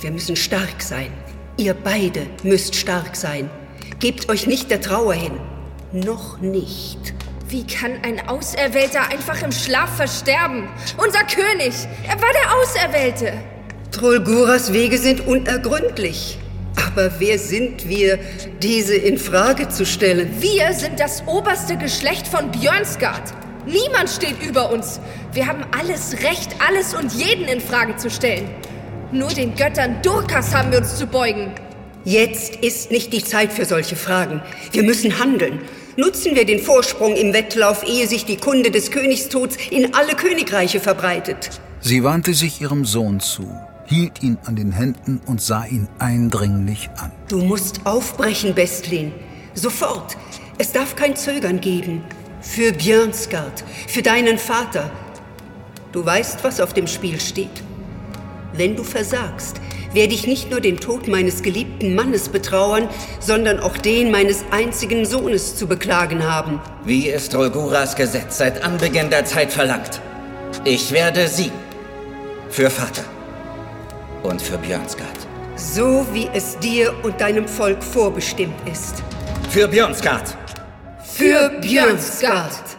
Wir 0.00 0.10
müssen 0.10 0.36
stark 0.36 0.82
sein. 0.82 1.12
Ihr 1.56 1.74
beide 1.74 2.26
müsst 2.42 2.74
stark 2.74 3.14
sein. 3.16 3.48
Gebt 4.00 4.28
euch 4.28 4.46
nicht 4.46 4.70
der 4.70 4.80
Trauer 4.80 5.14
hin. 5.14 5.38
Noch 5.92 6.40
nicht. 6.40 7.14
Wie 7.48 7.64
kann 7.64 7.92
ein 8.02 8.26
Auserwählter 8.28 9.08
einfach 9.08 9.40
im 9.42 9.52
Schlaf 9.52 9.96
versterben? 9.96 10.68
Unser 10.96 11.20
König, 11.24 11.74
er 12.08 12.20
war 12.20 12.32
der 12.32 12.56
Auserwählte. 12.56 13.32
Trolguras 13.92 14.72
Wege 14.72 14.98
sind 14.98 15.26
unergründlich. 15.26 16.38
Aber 16.76 17.12
wer 17.20 17.38
sind 17.38 17.88
wir, 17.88 18.18
diese 18.60 18.96
in 18.96 19.18
Frage 19.18 19.68
zu 19.68 19.86
stellen? 19.86 20.30
Wir 20.40 20.72
sind 20.72 20.98
das 20.98 21.22
oberste 21.26 21.76
Geschlecht 21.76 22.26
von 22.26 22.50
Björnsgard. 22.50 23.32
Niemand 23.66 24.10
steht 24.10 24.42
über 24.46 24.70
uns. 24.70 25.00
Wir 25.32 25.46
haben 25.46 25.64
alles 25.78 26.22
Recht, 26.22 26.54
alles 26.66 26.94
und 26.94 27.12
jeden 27.12 27.46
in 27.46 27.60
Frage 27.60 27.96
zu 27.96 28.10
stellen. 28.10 28.48
Nur 29.10 29.28
den 29.28 29.54
Göttern 29.54 30.02
Durkas 30.02 30.54
haben 30.54 30.70
wir 30.70 30.78
uns 30.78 30.96
zu 30.96 31.06
beugen. 31.06 31.52
Jetzt 32.04 32.56
ist 32.56 32.90
nicht 32.90 33.12
die 33.12 33.24
Zeit 33.24 33.52
für 33.52 33.64
solche 33.64 33.96
Fragen. 33.96 34.42
Wir 34.72 34.82
müssen 34.82 35.18
handeln. 35.18 35.60
Nutzen 35.96 36.34
wir 36.34 36.44
den 36.44 36.58
Vorsprung 36.58 37.14
im 37.14 37.32
Wettlauf, 37.32 37.86
ehe 37.88 38.06
sich 38.06 38.26
die 38.26 38.36
Kunde 38.36 38.70
des 38.70 38.90
Königstods 38.90 39.56
in 39.70 39.94
alle 39.94 40.14
Königreiche 40.14 40.80
verbreitet. 40.80 41.50
Sie 41.80 42.02
wandte 42.02 42.34
sich 42.34 42.60
ihrem 42.60 42.84
Sohn 42.84 43.20
zu, 43.20 43.48
hielt 43.86 44.22
ihn 44.22 44.36
an 44.44 44.56
den 44.56 44.72
Händen 44.72 45.20
und 45.24 45.40
sah 45.40 45.64
ihn 45.64 45.88
eindringlich 45.98 46.90
an. 46.96 47.12
Du 47.28 47.38
musst 47.38 47.80
aufbrechen, 47.84 48.54
Bestlin. 48.54 49.12
Sofort. 49.54 50.16
Es 50.58 50.72
darf 50.72 50.96
kein 50.96 51.16
Zögern 51.16 51.60
geben. 51.60 52.02
Für 52.44 52.72
Björnsgard, 52.72 53.64
für 53.88 54.02
deinen 54.02 54.38
Vater. 54.38 54.90
Du 55.92 56.04
weißt, 56.04 56.44
was 56.44 56.60
auf 56.60 56.72
dem 56.72 56.86
Spiel 56.86 57.18
steht. 57.18 57.62
Wenn 58.52 58.76
du 58.76 58.84
versagst, 58.84 59.56
werde 59.92 60.14
ich 60.14 60.28
nicht 60.28 60.50
nur 60.50 60.60
den 60.60 60.76
Tod 60.76 61.08
meines 61.08 61.42
geliebten 61.42 61.96
Mannes 61.96 62.28
betrauern, 62.28 62.88
sondern 63.18 63.58
auch 63.58 63.76
den 63.76 64.12
meines 64.12 64.44
einzigen 64.52 65.04
Sohnes 65.04 65.56
zu 65.56 65.66
beklagen 65.66 66.22
haben. 66.22 66.60
Wie 66.84 67.10
es 67.10 67.28
Drolguras 67.28 67.96
Gesetz 67.96 68.38
seit 68.38 68.62
Anbeginn 68.62 69.10
der 69.10 69.24
Zeit 69.24 69.50
verlangt. 69.52 70.00
Ich 70.64 70.92
werde 70.92 71.26
sie 71.26 71.50
für 72.50 72.70
Vater 72.70 73.04
und 74.22 74.40
für 74.40 74.58
Björnsgard. 74.58 75.08
So 75.56 76.06
wie 76.12 76.28
es 76.34 76.58
dir 76.58 76.94
und 77.02 77.20
deinem 77.20 77.48
Volk 77.48 77.82
vorbestimmt 77.82 78.54
ist. 78.70 79.02
Für 79.50 79.66
Björnsgard. 79.66 80.36
Für 81.16 81.48
Björnsgard. 81.60 82.76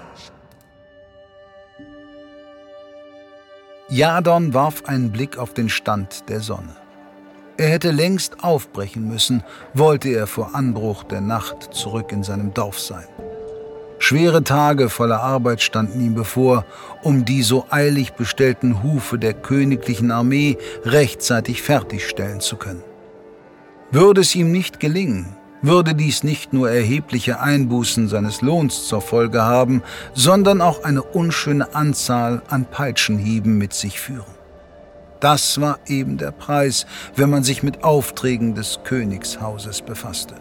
Jadon 3.88 4.54
warf 4.54 4.84
einen 4.88 5.10
Blick 5.14 5.38
auf 5.38 5.54
den 5.54 5.70
Stand 5.70 6.28
der 6.28 6.42
Sonne. 6.42 6.76
Er 7.56 7.70
hätte 7.70 7.92
längst 7.92 8.44
aufbrechen 8.44 9.08
müssen, 9.08 9.42
wollte 9.74 10.10
er 10.10 10.28
vor 10.28 10.54
Anbruch 10.54 11.06
der 11.06 11.22
Nacht 11.22 11.74
zurück 11.74 12.12
in 12.12 12.24
seinem 12.24 12.54
Dorf 12.54 12.78
sein. 12.78 13.08
Schwere 14.00 14.44
Tage 14.44 14.90
voller 14.90 15.22
Arbeit 15.22 15.62
standen 15.62 16.02
ihm 16.02 16.14
bevor, 16.14 16.66
um 17.04 17.24
die 17.24 17.42
so 17.42 17.66
eilig 17.70 18.16
bestellten 18.16 18.84
Hufe 18.84 19.18
der 19.18 19.34
königlichen 19.34 20.12
Armee 20.12 20.58
rechtzeitig 20.84 21.62
fertigstellen 21.62 22.42
zu 22.42 22.58
können. 22.58 22.84
Würde 23.92 24.20
es 24.20 24.36
ihm 24.36 24.52
nicht 24.52 24.82
gelingen, 24.82 25.38
würde 25.62 25.96
dies 25.96 26.24
nicht 26.24 26.54
nur 26.54 26.70
erhebliche 26.70 27.40
Einbußen 27.40 28.08
seines 28.08 28.42
Lohns 28.42 28.88
zur 28.88 29.02
Folge 29.02 29.44
haben, 29.44 29.82
sondern 30.14 30.62
auch 30.62 30.84
eine 30.84 31.02
unschöne 31.02 31.74
Anzahl 31.74 32.42
an 32.50 32.66
Peitschenhieben 32.66 33.58
mit 33.58 33.74
sich 33.74 34.00
führen. 34.00 34.36
Das 35.20 35.60
war 35.60 35.80
eben 35.88 36.18
der 36.18 36.32
Preis, 36.32 36.86
wenn 37.16 37.30
man 37.30 37.44
sich 37.44 37.64
mit 37.64 37.84
Aufträgen 37.84 38.54
des 38.54 38.80
Königshauses 38.84 39.82
befasste. 39.82 40.36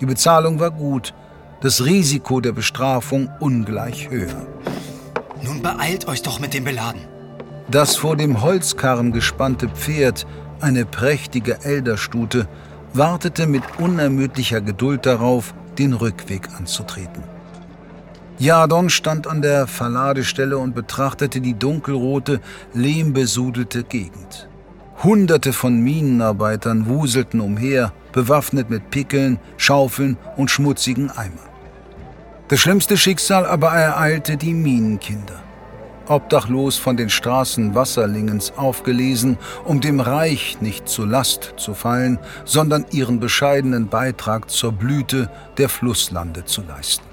Die 0.00 0.06
Bezahlung 0.06 0.58
war 0.58 0.70
gut, 0.70 1.12
das 1.60 1.84
Risiko 1.84 2.40
der 2.40 2.52
Bestrafung 2.52 3.30
ungleich 3.40 4.08
höher. 4.08 4.46
Nun 5.42 5.60
beeilt 5.60 6.08
euch 6.08 6.22
doch 6.22 6.40
mit 6.40 6.54
dem 6.54 6.64
Beladen. 6.64 7.02
Das 7.70 7.96
vor 7.96 8.16
dem 8.16 8.42
Holzkarren 8.42 9.12
gespannte 9.12 9.68
Pferd, 9.68 10.26
eine 10.60 10.86
prächtige 10.86 11.62
Elderstute, 11.62 12.48
wartete 12.92 13.46
mit 13.46 13.62
unermüdlicher 13.78 14.60
Geduld 14.60 15.06
darauf, 15.06 15.54
den 15.78 15.92
Rückweg 15.92 16.48
anzutreten. 16.56 17.22
Jadon 18.38 18.88
stand 18.88 19.26
an 19.26 19.42
der 19.42 19.66
Verladestelle 19.66 20.56
und 20.58 20.74
betrachtete 20.74 21.40
die 21.40 21.54
dunkelrote, 21.54 22.40
lehmbesudelte 22.72 23.84
Gegend. 23.84 24.48
Hunderte 25.02 25.52
von 25.52 25.80
Minenarbeitern 25.80 26.86
wuselten 26.86 27.40
umher, 27.40 27.92
bewaffnet 28.12 28.70
mit 28.70 28.90
Pickeln, 28.90 29.38
Schaufeln 29.56 30.16
und 30.36 30.50
schmutzigen 30.50 31.10
Eimern. 31.10 31.50
Das 32.48 32.60
schlimmste 32.60 32.96
Schicksal 32.96 33.46
aber 33.46 33.70
ereilte 33.70 34.36
die 34.36 34.54
Minenkinder. 34.54 35.42
Obdachlos 36.10 36.76
von 36.76 36.96
den 36.96 37.08
Straßen 37.08 37.74
Wasserlingens 37.74 38.52
aufgelesen, 38.56 39.38
um 39.64 39.80
dem 39.80 40.00
Reich 40.00 40.58
nicht 40.60 40.88
zur 40.88 41.06
Last 41.06 41.54
zu 41.56 41.72
fallen, 41.72 42.18
sondern 42.44 42.84
ihren 42.90 43.20
bescheidenen 43.20 43.88
Beitrag 43.88 44.50
zur 44.50 44.72
Blüte 44.72 45.30
der 45.56 45.68
Flusslande 45.68 46.44
zu 46.44 46.62
leisten. 46.62 47.04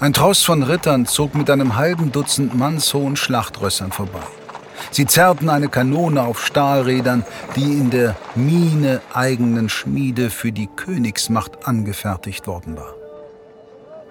Ein 0.00 0.14
Tross 0.14 0.42
von 0.42 0.62
Rittern 0.62 1.04
zog 1.06 1.34
mit 1.34 1.50
einem 1.50 1.76
halben 1.76 2.10
Dutzend 2.10 2.54
mannshohen 2.54 3.16
Schlachtrössern 3.16 3.92
vorbei. 3.92 4.22
Sie 4.90 5.06
zerrten 5.06 5.50
eine 5.50 5.68
Kanone 5.68 6.22
auf 6.22 6.44
Stahlrädern, 6.44 7.24
die 7.54 7.64
in 7.64 7.90
der 7.90 8.16
Mine 8.34 9.02
eigenen 9.12 9.68
Schmiede 9.68 10.30
für 10.30 10.52
die 10.52 10.68
Königsmacht 10.68 11.66
angefertigt 11.66 12.46
worden 12.46 12.76
war. 12.76 12.94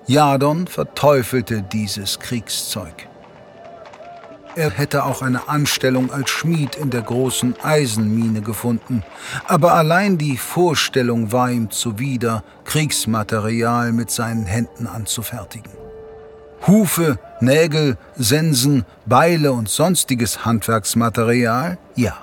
Jadon 0.07 0.67
verteufelte 0.67 1.63
dieses 1.63 2.19
Kriegszeug. 2.19 3.07
Er 4.57 4.71
hätte 4.71 5.03
auch 5.03 5.21
eine 5.21 5.49
Anstellung 5.49 6.13
als 6.13 6.29
Schmied 6.29 6.75
in 6.75 6.89
der 6.89 7.01
großen 7.01 7.55
Eisenmine 7.61 8.41
gefunden, 8.41 9.03
aber 9.47 9.73
allein 9.73 10.17
die 10.17 10.37
Vorstellung 10.37 11.33
war 11.33 11.51
ihm 11.51 11.71
zuwider, 11.71 12.41
Kriegsmaterial 12.63 13.91
mit 13.91 14.11
seinen 14.11 14.45
Händen 14.45 14.87
anzufertigen. 14.87 15.71
Hufe, 16.65 17.19
Nägel, 17.41 17.97
Sensen, 18.15 18.85
Beile 19.05 19.51
und 19.51 19.67
sonstiges 19.67 20.45
Handwerksmaterial, 20.45 21.77
ja. 21.95 22.17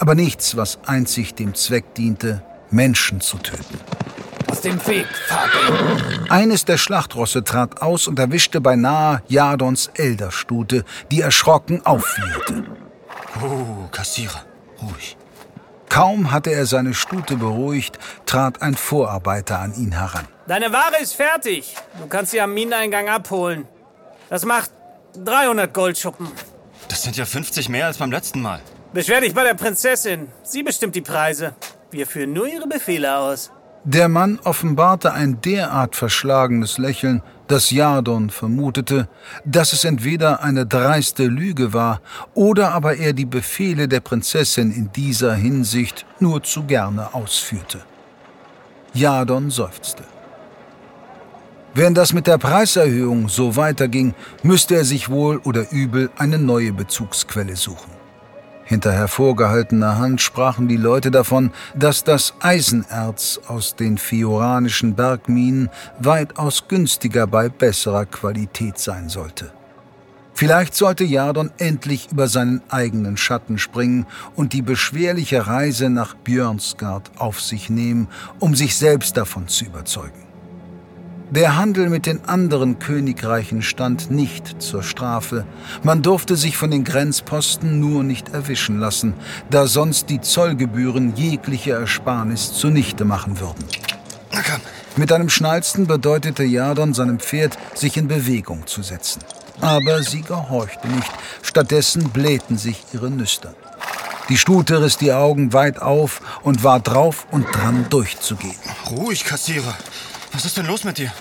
Aber 0.00 0.16
nichts, 0.16 0.56
was 0.56 0.80
einzig 0.84 1.34
dem 1.34 1.54
Zweck 1.54 1.94
diente, 1.94 2.42
Menschen 2.70 3.20
zu 3.20 3.38
töten. 3.38 3.78
Aus 4.50 4.62
dem 4.62 4.84
Weg, 4.86 5.06
Fabi! 5.28 6.28
Eines 6.28 6.64
der 6.64 6.76
Schlachtrosse 6.76 7.44
trat 7.44 7.82
aus 7.82 8.08
und 8.08 8.18
erwischte 8.18 8.60
beinahe 8.60 9.22
Jadons 9.28 9.90
Elderstute, 9.94 10.84
die 11.12 11.20
erschrocken 11.20 11.86
auffierte. 11.86 12.64
Oh, 13.40 13.86
Kassierer, 13.92 14.44
ruhig. 14.82 15.16
Kaum 15.88 16.32
hatte 16.32 16.50
er 16.50 16.66
seine 16.66 16.94
Stute 16.94 17.36
beruhigt, 17.36 17.98
trat 18.26 18.60
ein 18.60 18.74
Vorarbeiter 18.74 19.60
an 19.60 19.72
ihn 19.74 19.92
heran. 19.92 20.26
Deine 20.48 20.72
Ware 20.72 21.00
ist 21.00 21.14
fertig. 21.14 21.76
Du 22.00 22.08
kannst 22.08 22.32
sie 22.32 22.40
am 22.40 22.52
Mineneingang 22.52 23.08
abholen. 23.08 23.68
Das 24.30 24.44
macht 24.44 24.72
300 25.14 25.72
Goldschuppen. 25.72 26.28
Das 26.88 27.04
sind 27.04 27.16
ja 27.16 27.24
50 27.24 27.68
mehr 27.68 27.86
als 27.86 27.98
beim 27.98 28.10
letzten 28.10 28.42
Mal. 28.42 28.60
Beschwer 28.92 29.20
dich 29.20 29.32
bei 29.32 29.44
der 29.44 29.54
Prinzessin. 29.54 30.28
Sie 30.42 30.64
bestimmt 30.64 30.96
die 30.96 31.02
Preise. 31.02 31.54
Wir 31.92 32.06
führen 32.06 32.32
nur 32.32 32.48
ihre 32.48 32.66
Befehle 32.66 33.16
aus. 33.16 33.52
Der 33.84 34.10
Mann 34.10 34.38
offenbarte 34.44 35.12
ein 35.12 35.40
derart 35.40 35.96
verschlagenes 35.96 36.76
Lächeln, 36.76 37.22
dass 37.48 37.70
Jadon 37.70 38.28
vermutete, 38.28 39.08
dass 39.46 39.72
es 39.72 39.84
entweder 39.84 40.42
eine 40.42 40.66
dreiste 40.66 41.26
Lüge 41.26 41.72
war 41.72 42.02
oder 42.34 42.72
aber 42.72 42.98
er 42.98 43.14
die 43.14 43.24
Befehle 43.24 43.88
der 43.88 44.00
Prinzessin 44.00 44.70
in 44.70 44.92
dieser 44.92 45.34
Hinsicht 45.34 46.04
nur 46.18 46.42
zu 46.42 46.64
gerne 46.64 47.14
ausführte. 47.14 47.80
Jadon 48.92 49.50
seufzte. 49.50 50.04
Wenn 51.72 51.94
das 51.94 52.12
mit 52.12 52.26
der 52.26 52.36
Preiserhöhung 52.36 53.28
so 53.28 53.56
weiterging, 53.56 54.14
müsste 54.42 54.74
er 54.74 54.84
sich 54.84 55.08
wohl 55.08 55.38
oder 55.38 55.72
übel 55.72 56.10
eine 56.18 56.38
neue 56.38 56.72
Bezugsquelle 56.72 57.56
suchen. 57.56 57.99
Hinter 58.70 58.92
hervorgehaltener 58.92 59.98
Hand 59.98 60.20
sprachen 60.20 60.68
die 60.68 60.76
Leute 60.76 61.10
davon, 61.10 61.50
dass 61.74 62.04
das 62.04 62.34
Eisenerz 62.38 63.40
aus 63.48 63.74
den 63.74 63.98
fioranischen 63.98 64.94
Bergminen 64.94 65.70
weitaus 65.98 66.68
günstiger 66.68 67.26
bei 67.26 67.48
besserer 67.48 68.06
Qualität 68.06 68.78
sein 68.78 69.08
sollte. 69.08 69.50
Vielleicht 70.34 70.76
sollte 70.76 71.02
Jadon 71.02 71.50
endlich 71.58 72.12
über 72.12 72.28
seinen 72.28 72.62
eigenen 72.68 73.16
Schatten 73.16 73.58
springen 73.58 74.06
und 74.36 74.52
die 74.52 74.62
beschwerliche 74.62 75.48
Reise 75.48 75.90
nach 75.90 76.14
Björnsgard 76.14 77.10
auf 77.18 77.40
sich 77.40 77.70
nehmen, 77.70 78.06
um 78.38 78.54
sich 78.54 78.76
selbst 78.76 79.16
davon 79.16 79.48
zu 79.48 79.64
überzeugen. 79.64 80.29
Der 81.30 81.56
Handel 81.56 81.88
mit 81.88 82.06
den 82.06 82.24
anderen 82.24 82.80
Königreichen 82.80 83.62
stand 83.62 84.10
nicht 84.10 84.60
zur 84.60 84.82
Strafe. 84.82 85.46
Man 85.84 86.02
durfte 86.02 86.34
sich 86.34 86.56
von 86.56 86.72
den 86.72 86.82
Grenzposten 86.82 87.78
nur 87.78 88.02
nicht 88.02 88.30
erwischen 88.30 88.80
lassen, 88.80 89.14
da 89.48 89.68
sonst 89.68 90.10
die 90.10 90.20
Zollgebühren 90.20 91.14
jegliche 91.14 91.72
Ersparnis 91.72 92.52
zunichte 92.54 93.04
machen 93.04 93.38
würden. 93.38 93.64
Mit 94.96 95.12
einem 95.12 95.28
Schnalzen 95.28 95.86
bedeutete 95.86 96.42
Jadon 96.42 96.94
seinem 96.94 97.20
Pferd, 97.20 97.56
sich 97.74 97.96
in 97.96 98.08
Bewegung 98.08 98.66
zu 98.66 98.82
setzen. 98.82 99.22
Aber 99.60 100.02
sie 100.02 100.22
gehorchte 100.22 100.88
nicht. 100.88 101.12
Stattdessen 101.42 102.10
blähten 102.10 102.58
sich 102.58 102.82
ihre 102.92 103.08
Nüstern. 103.08 103.54
Die 104.28 104.38
Stute 104.38 104.80
riss 104.80 104.96
die 104.96 105.12
Augen 105.12 105.52
weit 105.52 105.82
auf 105.82 106.20
und 106.42 106.62
war 106.62 106.80
drauf 106.80 107.26
und 107.30 107.46
dran 107.52 107.86
durchzugehen. 107.90 108.54
Ruhig, 108.88 109.24
Kassierer. 109.24 109.74
Was 110.32 110.44
ist 110.44 110.56
denn 110.56 110.66
los 110.66 110.84
mit 110.84 110.98
dir? 110.98 111.12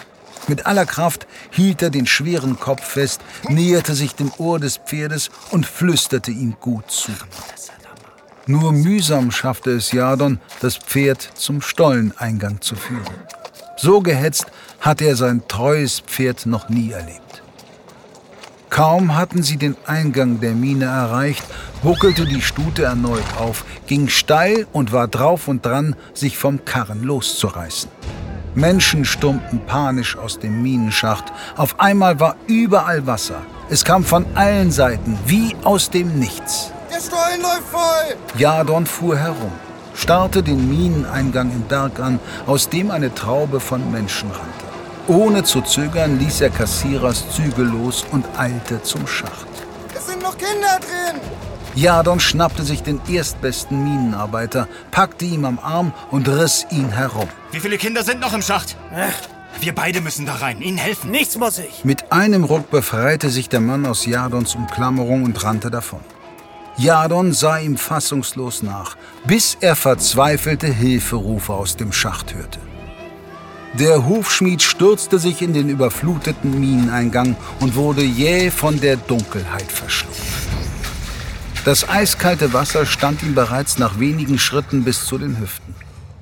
Mit 0.47 0.65
aller 0.65 0.85
Kraft 0.85 1.27
hielt 1.51 1.81
er 1.81 1.89
den 1.89 2.07
schweren 2.07 2.59
Kopf 2.59 2.83
fest, 2.83 3.21
näherte 3.47 3.93
sich 3.93 4.15
dem 4.15 4.31
Ohr 4.37 4.59
des 4.59 4.77
Pferdes 4.77 5.29
und 5.51 5.65
flüsterte 5.65 6.31
ihm 6.31 6.55
gut 6.59 6.89
zu. 6.89 7.11
Nur 8.47 8.71
mühsam 8.71 9.31
schaffte 9.31 9.71
es 9.71 9.91
Jadon, 9.91 10.39
das 10.59 10.77
Pferd 10.77 11.21
zum 11.35 11.61
Stolleneingang 11.61 12.61
zu 12.61 12.75
führen. 12.75 13.05
So 13.77 14.01
gehetzt 14.01 14.47
hatte 14.79 15.05
er 15.05 15.15
sein 15.15 15.43
treues 15.47 15.99
Pferd 15.99 16.45
noch 16.47 16.67
nie 16.69 16.91
erlebt. 16.91 17.43
Kaum 18.69 19.15
hatten 19.15 19.43
sie 19.43 19.57
den 19.57 19.75
Eingang 19.85 20.39
der 20.39 20.53
Mine 20.53 20.85
erreicht, 20.85 21.43
buckelte 21.83 22.25
die 22.25 22.41
Stute 22.41 22.83
erneut 22.83 23.25
auf, 23.37 23.65
ging 23.87 24.07
steil 24.07 24.67
und 24.73 24.91
war 24.91 25.07
drauf 25.07 25.47
und 25.47 25.65
dran, 25.65 25.95
sich 26.13 26.37
vom 26.37 26.65
Karren 26.65 27.03
loszureißen. 27.03 27.89
Menschen 28.55 29.05
stürmten 29.05 29.59
panisch 29.65 30.17
aus 30.17 30.39
dem 30.39 30.61
Minenschacht. 30.61 31.25
Auf 31.55 31.79
einmal 31.79 32.19
war 32.19 32.35
überall 32.47 33.05
Wasser. 33.05 33.41
Es 33.69 33.85
kam 33.85 34.03
von 34.03 34.25
allen 34.35 34.71
Seiten, 34.71 35.17
wie 35.25 35.55
aus 35.63 35.89
dem 35.89 36.17
Nichts. 36.19 36.71
Der 36.91 36.99
Stollen 36.99 37.41
läuft 37.41 37.67
voll! 37.71 38.15
Jadon 38.37 38.85
fuhr 38.85 39.15
herum, 39.15 39.51
starrte 39.93 40.41
den 40.41 40.67
Mineneingang 40.67 41.51
im 41.51 41.61
Berg 41.61 41.99
an, 41.99 42.19
aus 42.47 42.69
dem 42.69 42.89
eine 42.89 43.13
Traube 43.13 43.59
von 43.59 43.91
Menschen 43.91 44.31
rannte. 44.31 44.65
Ohne 45.07 45.43
zu 45.43 45.61
zögern 45.61 46.19
ließ 46.19 46.41
er 46.41 46.49
Kassierers 46.49 47.29
Zügel 47.31 47.65
los 47.65 48.05
und 48.11 48.25
eilte 48.37 48.81
zum 48.83 49.05
Schacht. 49.05 49.47
Es 49.95 50.07
sind 50.07 50.21
noch 50.21 50.37
Kinder 50.37 50.79
drin! 50.79 51.21
Jadon 51.79 52.19
schnappte 52.19 52.63
sich 52.63 52.83
den 52.83 52.99
erstbesten 53.07 53.81
Minenarbeiter, 53.81 54.67
packte 54.91 55.23
ihn 55.23 55.45
am 55.45 55.59
Arm 55.59 55.93
und 56.11 56.27
riss 56.27 56.65
ihn 56.71 56.89
herum. 56.89 57.29
Wie 57.51 57.61
viele 57.61 57.77
Kinder 57.77 58.03
sind 58.03 58.19
noch 58.19 58.33
im 58.33 58.41
Schacht? 58.41 58.75
Ach. 58.93 59.61
Wir 59.61 59.73
beide 59.73 60.01
müssen 60.01 60.25
da 60.25 60.35
rein, 60.35 60.61
ihnen 60.61 60.77
helfen. 60.77 61.09
Nichts 61.09 61.37
muss 61.37 61.57
ich. 61.57 61.85
Mit 61.85 62.11
einem 62.11 62.43
Ruck 62.43 62.69
befreite 62.69 63.29
sich 63.29 63.47
der 63.47 63.61
Mann 63.61 63.85
aus 63.85 64.05
Jadons 64.05 64.55
Umklammerung 64.55 65.23
und 65.23 65.41
rannte 65.41 65.71
davon. 65.71 66.01
Jadon 66.75 67.31
sah 67.31 67.59
ihm 67.59 67.77
fassungslos 67.77 68.61
nach, 68.61 68.97
bis 69.25 69.57
er 69.61 69.77
verzweifelte 69.77 70.67
Hilferufe 70.67 71.53
aus 71.53 71.77
dem 71.77 71.93
Schacht 71.93 72.35
hörte. 72.35 72.59
Der 73.79 74.05
Hufschmied 74.05 74.61
stürzte 74.61 75.17
sich 75.17 75.41
in 75.41 75.53
den 75.53 75.69
überfluteten 75.69 76.59
Mineneingang 76.59 77.37
und 77.61 77.75
wurde 77.75 78.01
jäh 78.01 78.51
von 78.51 78.81
der 78.81 78.97
Dunkelheit 78.97 79.71
verschlungen. 79.71 80.58
Das 81.65 81.87
eiskalte 81.87 82.53
Wasser 82.53 82.85
stand 82.85 83.21
ihm 83.21 83.35
bereits 83.35 83.77
nach 83.79 83.99
wenigen 83.99 84.39
Schritten 84.39 84.83
bis 84.83 85.05
zu 85.05 85.17
den 85.17 85.39
Hüften. 85.39 85.75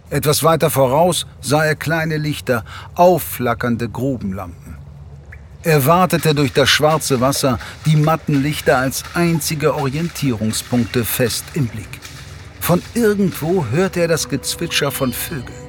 Etwas 0.10 0.44
weiter 0.44 0.70
voraus 0.70 1.28
sah 1.42 1.64
er 1.64 1.76
kleine 1.76 2.18
Lichter, 2.18 2.64
aufflackernde 2.96 3.90
Grubenlampen. 3.90 4.78
Er 5.64 5.86
wartete 5.86 6.34
durch 6.34 6.54
das 6.54 6.70
schwarze 6.70 7.20
Wasser, 7.20 7.60
die 7.86 7.98
matten 7.98 8.42
Lichter 8.42 8.78
als 8.78 9.04
einzige 9.14 9.76
Orientierungspunkte 9.76 11.04
fest 11.04 11.44
im 11.54 11.68
Blick. 11.68 12.00
Von 12.62 12.82
irgendwo 12.94 13.66
hörte 13.72 14.02
er 14.02 14.08
das 14.08 14.30
Gezwitscher 14.30 14.92
von 14.92 15.14
Vögeln. 15.14 15.68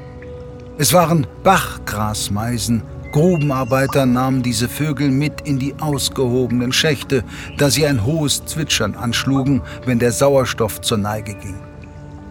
Es 0.79 0.93
waren 0.93 1.27
Bachgrasmeisen. 1.43 2.83
Grubenarbeiter 3.13 4.07
nahmen 4.07 4.43
diese 4.43 4.69
Vögel 4.69 5.11
mit 5.11 5.41
in 5.43 5.59
die 5.59 5.75
ausgehobenen 5.81 6.73
Schächte, 6.73 7.25
da 7.57 7.71
sie 7.71 7.87
ein 7.87 8.05
hohes 8.05 8.45
Zwitschern 8.45 8.95
anschlugen, 8.95 9.63
wenn 9.87 9.99
der 9.99 10.13
Sauerstoff 10.13 10.81
zur 10.81 10.99
Neige 10.99 11.35
ging. 11.35 11.57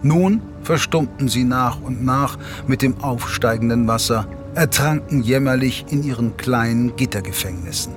Nun 0.03 0.41
verstummten 0.61 1.27
sie 1.27 1.43
nach 1.43 1.81
und 1.81 2.05
nach 2.05 2.37
mit 2.67 2.81
dem 2.81 3.01
aufsteigenden 3.01 3.87
Wasser, 3.87 4.27
ertranken 4.53 5.23
jämmerlich 5.23 5.85
in 5.89 6.03
ihren 6.03 6.37
kleinen 6.37 6.95
Gittergefängnissen. 6.95 7.93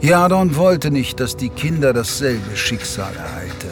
Jadon 0.00 0.54
wollte 0.54 0.92
nicht, 0.92 1.18
dass 1.18 1.36
die 1.36 1.48
Kinder 1.48 1.92
dasselbe 1.92 2.56
Schicksal 2.56 3.12
ereilte. 3.16 3.68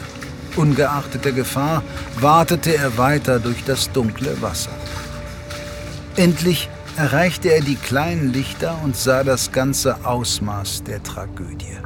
Ungeachtet 0.57 1.23
der 1.23 1.31
Gefahr 1.31 1.83
wartete 2.19 2.75
er 2.75 2.97
weiter 2.97 3.39
durch 3.39 3.63
das 3.63 3.91
dunkle 3.91 4.41
Wasser. 4.41 4.71
Endlich 6.17 6.69
erreichte 6.97 7.49
er 7.49 7.61
die 7.61 7.75
kleinen 7.75 8.33
Lichter 8.33 8.75
und 8.83 8.95
sah 8.95 9.23
das 9.23 9.51
ganze 9.51 10.03
Ausmaß 10.03 10.83
der 10.83 11.01
Tragödie. 11.03 11.77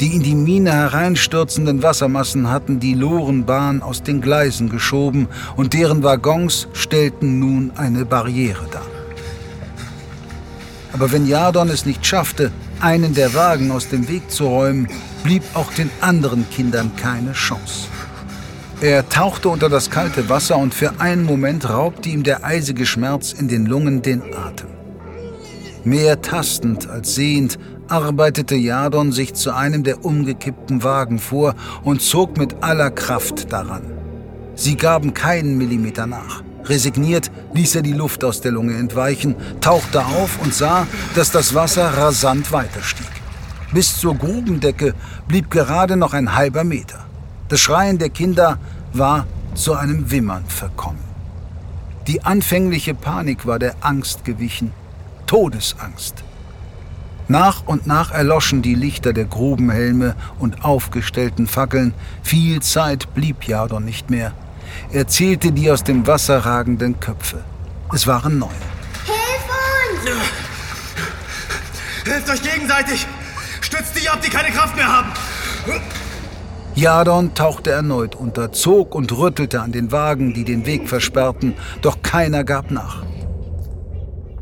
Die 0.00 0.14
in 0.14 0.22
die 0.22 0.34
Mine 0.34 0.72
hereinstürzenden 0.72 1.82
Wassermassen 1.82 2.50
hatten 2.50 2.80
die 2.80 2.94
Lorenbahn 2.94 3.80
aus 3.80 4.02
den 4.02 4.20
Gleisen 4.20 4.68
geschoben 4.68 5.28
und 5.56 5.72
deren 5.72 6.02
Waggons 6.02 6.68
stellten 6.72 7.38
nun 7.38 7.72
eine 7.76 8.04
Barriere 8.04 8.66
dar. 8.70 8.86
Aber 10.92 11.12
wenn 11.12 11.26
Jadon 11.26 11.68
es 11.68 11.86
nicht 11.86 12.04
schaffte, 12.04 12.50
einen 12.80 13.14
der 13.14 13.34
Wagen 13.34 13.70
aus 13.70 13.88
dem 13.88 14.08
Weg 14.08 14.30
zu 14.30 14.46
räumen, 14.46 14.88
blieb 15.22 15.42
auch 15.54 15.72
den 15.72 15.90
anderen 16.00 16.48
Kindern 16.50 16.90
keine 16.96 17.32
Chance. 17.32 17.86
Er 18.80 19.08
tauchte 19.08 19.48
unter 19.48 19.68
das 19.68 19.90
kalte 19.90 20.28
Wasser 20.28 20.56
und 20.56 20.72
für 20.72 21.00
einen 21.00 21.24
Moment 21.24 21.68
raubte 21.68 22.08
ihm 22.10 22.22
der 22.22 22.44
eisige 22.44 22.86
Schmerz 22.86 23.32
in 23.32 23.48
den 23.48 23.66
Lungen 23.66 24.02
den 24.02 24.22
Atem. 24.34 24.68
Mehr 25.82 26.22
tastend 26.22 26.88
als 26.88 27.16
sehend 27.16 27.58
arbeitete 27.88 28.54
Jadon 28.54 29.10
sich 29.10 29.34
zu 29.34 29.52
einem 29.52 29.82
der 29.82 30.04
umgekippten 30.04 30.84
Wagen 30.84 31.18
vor 31.18 31.56
und 31.82 32.02
zog 32.02 32.36
mit 32.36 32.62
aller 32.62 32.92
Kraft 32.92 33.52
daran. 33.52 33.82
Sie 34.54 34.76
gaben 34.76 35.12
keinen 35.12 35.58
Millimeter 35.58 36.06
nach. 36.06 36.44
Resigniert 36.64 37.32
ließ 37.54 37.74
er 37.74 37.82
die 37.82 37.94
Luft 37.94 38.22
aus 38.22 38.40
der 38.40 38.52
Lunge 38.52 38.76
entweichen, 38.76 39.34
tauchte 39.60 40.04
auf 40.04 40.40
und 40.40 40.54
sah, 40.54 40.86
dass 41.16 41.32
das 41.32 41.52
Wasser 41.52 41.88
rasant 41.96 42.52
weiterstieg. 42.52 43.06
Bis 43.72 43.98
zur 43.98 44.14
Grubendecke 44.14 44.94
blieb 45.26 45.50
gerade 45.50 45.96
noch 45.96 46.14
ein 46.14 46.36
halber 46.36 46.62
Meter. 46.62 47.07
Das 47.48 47.60
Schreien 47.60 47.98
der 47.98 48.10
Kinder 48.10 48.58
war 48.92 49.26
zu 49.54 49.74
einem 49.74 50.10
Wimmern 50.10 50.44
verkommen. 50.46 51.02
Die 52.06 52.24
anfängliche 52.24 52.94
Panik 52.94 53.46
war 53.46 53.58
der 53.58 53.74
Angst 53.80 54.24
gewichen, 54.24 54.72
Todesangst. 55.26 56.24
Nach 57.28 57.62
und 57.66 57.86
nach 57.86 58.10
erloschen 58.10 58.62
die 58.62 58.74
Lichter 58.74 59.12
der 59.12 59.26
Grubenhelme 59.26 60.16
und 60.38 60.64
aufgestellten 60.64 61.46
Fackeln. 61.46 61.92
Viel 62.22 62.60
Zeit 62.60 63.12
blieb 63.14 63.44
Jadon 63.44 63.84
nicht 63.84 64.08
mehr. 64.08 64.32
Er 64.90 65.06
zählte 65.06 65.52
die 65.52 65.70
aus 65.70 65.84
dem 65.84 66.06
Wasser 66.06 66.46
ragenden 66.46 66.98
Köpfe. 67.00 67.44
Es 67.92 68.06
waren 68.06 68.38
neun. 68.38 68.48
Hilf 69.04 70.06
uns! 70.06 70.10
Helft 72.10 72.30
euch 72.30 72.42
gegenseitig! 72.42 73.06
Stützt 73.60 74.00
die 74.00 74.08
ab, 74.08 74.20
die 74.24 74.30
keine 74.30 74.50
Kraft 74.50 74.76
mehr 74.76 74.90
haben! 74.90 75.10
Jadon 76.78 77.34
tauchte 77.34 77.72
erneut 77.72 78.14
unter, 78.14 78.52
zog 78.52 78.94
und 78.94 79.10
rüttelte 79.18 79.60
an 79.60 79.72
den 79.72 79.90
Wagen, 79.90 80.32
die 80.32 80.44
den 80.44 80.64
Weg 80.64 80.88
versperrten, 80.88 81.54
doch 81.82 82.02
keiner 82.02 82.44
gab 82.44 82.70
nach. 82.70 83.02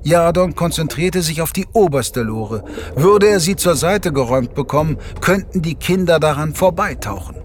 Jadon 0.02 0.54
konzentrierte 0.54 1.22
sich 1.22 1.40
auf 1.40 1.54
die 1.54 1.64
oberste 1.72 2.20
Lore. 2.20 2.62
Würde 2.94 3.28
er 3.28 3.40
sie 3.40 3.56
zur 3.56 3.74
Seite 3.74 4.12
geräumt 4.12 4.54
bekommen, 4.54 4.98
könnten 5.22 5.62
die 5.62 5.76
Kinder 5.76 6.20
daran 6.20 6.54
vorbeitauchen. 6.54 7.36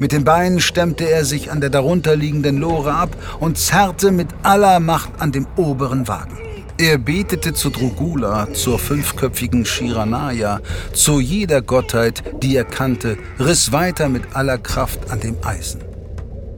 Mit 0.00 0.10
den 0.10 0.24
Beinen 0.24 0.58
stemmte 0.58 1.08
er 1.08 1.24
sich 1.24 1.52
an 1.52 1.60
der 1.60 1.70
darunterliegenden 1.70 2.58
Lore 2.58 2.94
ab 2.94 3.16
und 3.38 3.58
zerrte 3.58 4.10
mit 4.10 4.30
aller 4.42 4.80
Macht 4.80 5.20
an 5.20 5.30
dem 5.30 5.46
oberen 5.56 6.08
Wagen. 6.08 6.36
Er 6.78 6.98
betete 6.98 7.54
zu 7.54 7.70
Drugula, 7.70 8.52
zur 8.52 8.78
fünfköpfigen 8.78 9.64
Shiranaya, 9.64 10.60
zu 10.92 11.20
jeder 11.20 11.62
Gottheit, 11.62 12.22
die 12.42 12.54
er 12.54 12.64
kannte, 12.64 13.16
riss 13.40 13.72
weiter 13.72 14.10
mit 14.10 14.36
aller 14.36 14.58
Kraft 14.58 15.10
an 15.10 15.20
dem 15.20 15.36
Eisen. 15.42 15.80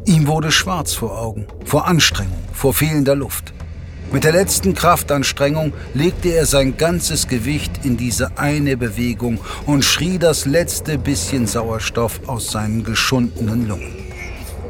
Ihm 0.07 0.27
wurde 0.27 0.51
schwarz 0.51 0.93
vor 0.93 1.21
Augen, 1.21 1.47
vor 1.65 1.87
Anstrengung, 1.87 2.43
vor 2.53 2.75
fehlender 2.75 3.15
Luft. 3.15 3.53
Mit 4.11 4.25
der 4.25 4.33
letzten 4.33 4.75
Kraftanstrengung 4.75 5.73
legte 5.95 6.31
er 6.31 6.47
sein 6.47 6.77
ganzes 6.77 7.29
Gewicht 7.29 7.85
in 7.85 7.97
diese 7.97 8.39
eine 8.39 8.77
Bewegung 8.77 9.39
und 9.67 9.85
schrie 9.85 10.19
das 10.19 10.47
letzte 10.47 10.99
bisschen 10.99 11.47
Sauerstoff 11.47 12.23
aus 12.27 12.51
seinen 12.51 12.83
geschundenen 12.83 13.69
Lungen. 13.69 14.08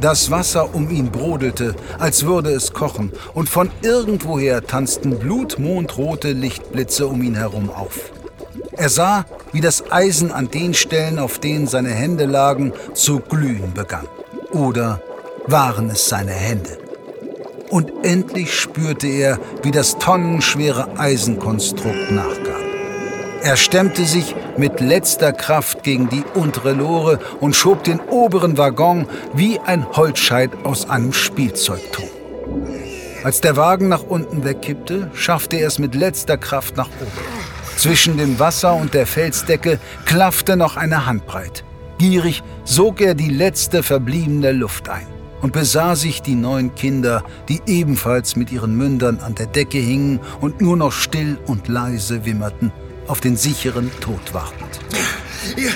Das 0.01 0.31
Wasser 0.31 0.75
um 0.75 0.91
ihn 0.91 1.11
brodelte, 1.11 1.75
als 1.99 2.25
würde 2.25 2.51
es 2.51 2.73
kochen, 2.73 3.13
und 3.35 3.49
von 3.49 3.71
irgendwoher 3.83 4.65
tanzten 4.65 5.19
blutmondrote 5.19 6.33
Lichtblitze 6.33 7.09
um 7.09 7.23
ihn 7.23 7.35
herum 7.35 7.71
auf. 7.71 8.13
Er 8.73 8.91
sah, 8.91 9.25
wie 9.53 9.61
das 9.61 9.91
Eisen 9.91 10.31
an 10.31 10.51
den 10.51 10.73
Stellen, 10.73 11.19
auf 11.19 11.41
denen 11.41 11.67
seine 11.67 11.91
Hände 11.91 12.27
lagen, 12.27 12.73
zu 12.95 13.19
glühen 13.19 13.75
begann. 13.75 14.07
Oder 14.53 15.03
waren 15.47 15.91
es 15.91 16.09
seine 16.09 16.33
Hände? 16.33 16.79
Und 17.71 17.93
endlich 18.05 18.55
spürte 18.55 19.09
er, 19.09 19.39
wie 19.63 19.73
das 19.73 19.99
tonnenschwere 19.99 20.97
Eisenkonstrukt 20.97 22.13
nachgab. 22.13 22.63
Er 23.43 23.57
stemmte 23.57 24.05
sich 24.05 24.35
mit 24.59 24.81
letzter 24.81 25.33
Kraft 25.33 25.83
gegen 25.83 26.09
die 26.09 26.25
untere 26.35 26.73
Lore 26.73 27.19
und 27.41 27.55
schob 27.55 27.85
den 27.85 28.01
oberen 28.01 28.59
Waggon 28.59 29.07
wie 29.33 29.59
ein 29.61 29.87
Holzscheit 29.97 30.51
aus 30.65 30.91
einem 30.91 31.13
Spielzeugturm. 31.13 32.09
Als 33.25 33.41
der 33.41 33.57
Wagen 33.57 33.89
nach 33.89 34.03
unten 34.03 34.45
wegkippte, 34.45 35.11
schaffte 35.15 35.57
er 35.57 35.69
es 35.69 35.79
mit 35.79 35.95
letzter 35.95 36.37
Kraft 36.37 36.77
nach 36.77 36.89
oben. 36.89 37.39
Zwischen 37.77 38.17
dem 38.17 38.39
Wasser 38.39 38.75
und 38.75 38.95
der 38.95 39.07
Felsdecke 39.07 39.79
klaffte 40.05 40.57
noch 40.57 40.77
eine 40.77 41.07
Handbreit. 41.07 41.65
Gierig 41.99 42.43
sog 42.65 43.01
er 43.01 43.15
die 43.15 43.31
letzte 43.31 43.83
verbliebene 43.83 44.53
Luft 44.53 44.89
ein 44.89 45.07
und 45.41 45.53
besah 45.53 45.95
sich 45.95 46.23
die 46.23 46.35
neun 46.35 46.75
Kinder, 46.75 47.23
die 47.49 47.61
ebenfalls 47.67 48.37
mit 48.37 48.51
ihren 48.51 48.77
Mündern 48.77 49.21
an 49.21 49.35
der 49.35 49.47
Decke 49.47 49.79
hingen 49.79 50.21
und 50.41 50.61
nur 50.61 50.77
noch 50.77 50.93
still 50.93 51.39
und 51.47 51.69
leise 51.69 52.25
wimmerten, 52.25 52.73
auf 53.09 53.21
den 53.21 53.37
sicheren 53.37 53.91
Tod 54.01 54.33
wartend. 54.33 54.81
Ihr, 55.57 55.71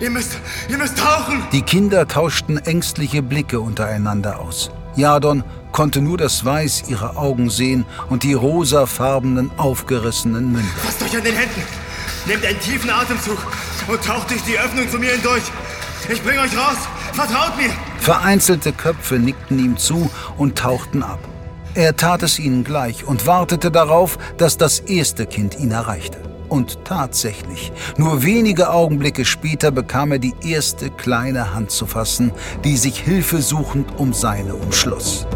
ihr 0.00 0.10
müsst, 0.10 0.38
ihr 0.68 0.78
müsst 0.78 0.98
tauchen! 0.98 1.42
Die 1.52 1.62
Kinder 1.62 2.06
tauschten 2.08 2.58
ängstliche 2.58 3.22
Blicke 3.22 3.60
untereinander 3.60 4.40
aus. 4.40 4.70
Jadon 4.94 5.42
konnte 5.72 6.00
nur 6.00 6.18
das 6.18 6.44
Weiß 6.44 6.84
ihrer 6.88 7.16
Augen 7.16 7.50
sehen 7.50 7.86
und 8.10 8.22
die 8.22 8.34
rosafarbenen, 8.34 9.50
aufgerissenen 9.56 10.52
Münder. 10.52 10.68
Fasst 10.82 11.02
euch 11.02 11.16
an 11.16 11.24
den 11.24 11.34
Händen! 11.34 11.62
Nehmt 12.26 12.44
einen 12.44 12.60
tiefen 12.60 12.90
Atemzug 12.90 13.38
und 13.88 14.04
taucht 14.04 14.30
durch 14.30 14.42
die 14.42 14.58
Öffnung 14.58 14.88
zu 14.88 14.98
mir 14.98 15.12
hindurch. 15.12 15.42
Ich 16.08 16.22
bring 16.22 16.38
euch 16.38 16.56
raus! 16.56 16.76
Vertraut 17.12 17.56
mir! 17.56 17.70
Vereinzelte 17.98 18.72
Köpfe 18.72 19.18
nickten 19.18 19.58
ihm 19.58 19.76
zu 19.76 20.10
und 20.36 20.58
tauchten 20.58 21.02
ab. 21.02 21.20
Er 21.74 21.96
tat 21.96 22.22
es 22.22 22.38
ihnen 22.38 22.64
gleich 22.64 23.06
und 23.06 23.26
wartete 23.26 23.70
darauf, 23.70 24.18
dass 24.36 24.58
das 24.58 24.80
erste 24.80 25.24
Kind 25.24 25.58
ihn 25.58 25.70
erreichte. 25.70 26.18
Und 26.50 26.84
tatsächlich, 26.84 27.72
nur 27.96 28.22
wenige 28.22 28.68
Augenblicke 28.68 29.24
später 29.24 29.70
bekam 29.70 30.12
er 30.12 30.18
die 30.18 30.34
erste 30.42 30.90
kleine 30.90 31.54
Hand 31.54 31.70
zu 31.70 31.86
fassen, 31.86 32.30
die 32.62 32.76
sich 32.76 33.00
hilfesuchend 33.00 33.98
um 33.98 34.12
seine 34.12 34.54
umschloss. 34.54 35.26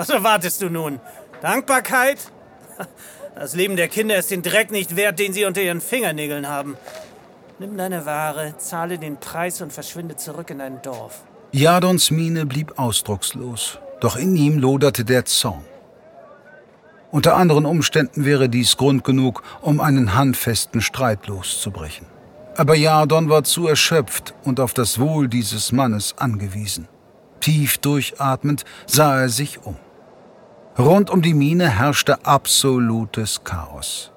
Was 0.00 0.08
erwartest 0.08 0.62
du 0.62 0.70
nun? 0.70 0.98
Dankbarkeit? 1.42 2.32
Das 3.34 3.54
Leben 3.54 3.76
der 3.76 3.88
Kinder 3.88 4.16
ist 4.16 4.30
den 4.30 4.40
Dreck 4.40 4.70
nicht 4.70 4.96
wert, 4.96 5.18
den 5.18 5.34
sie 5.34 5.44
unter 5.44 5.60
ihren 5.60 5.82
Fingernägeln 5.82 6.48
haben. 6.48 6.78
Nimm 7.58 7.76
deine 7.76 8.06
Ware, 8.06 8.54
zahle 8.56 8.98
den 8.98 9.18
Preis 9.18 9.60
und 9.60 9.74
verschwinde 9.74 10.16
zurück 10.16 10.48
in 10.48 10.60
dein 10.60 10.80
Dorf. 10.80 11.22
Jadons 11.52 12.10
Miene 12.10 12.46
blieb 12.46 12.78
ausdruckslos, 12.78 13.78
doch 14.00 14.16
in 14.16 14.34
ihm 14.36 14.58
loderte 14.58 15.04
der 15.04 15.26
Zorn. 15.26 15.66
Unter 17.10 17.36
anderen 17.36 17.66
Umständen 17.66 18.24
wäre 18.24 18.48
dies 18.48 18.78
Grund 18.78 19.04
genug, 19.04 19.42
um 19.60 19.82
einen 19.82 20.14
handfesten 20.14 20.80
Streit 20.80 21.26
loszubrechen. 21.26 22.06
Aber 22.56 22.74
Jadon 22.74 23.28
war 23.28 23.44
zu 23.44 23.66
erschöpft 23.66 24.32
und 24.44 24.60
auf 24.60 24.72
das 24.72 24.98
Wohl 24.98 25.28
dieses 25.28 25.72
Mannes 25.72 26.14
angewiesen. 26.16 26.88
Tief 27.40 27.76
durchatmend 27.76 28.64
sah 28.86 29.20
er 29.20 29.28
sich 29.28 29.62
um. 29.62 29.76
Rund 30.80 31.10
um 31.10 31.20
die 31.20 31.34
Mine 31.34 31.68
herrschte 31.68 32.24
absolutes 32.24 33.44
Chaos. 33.44 34.12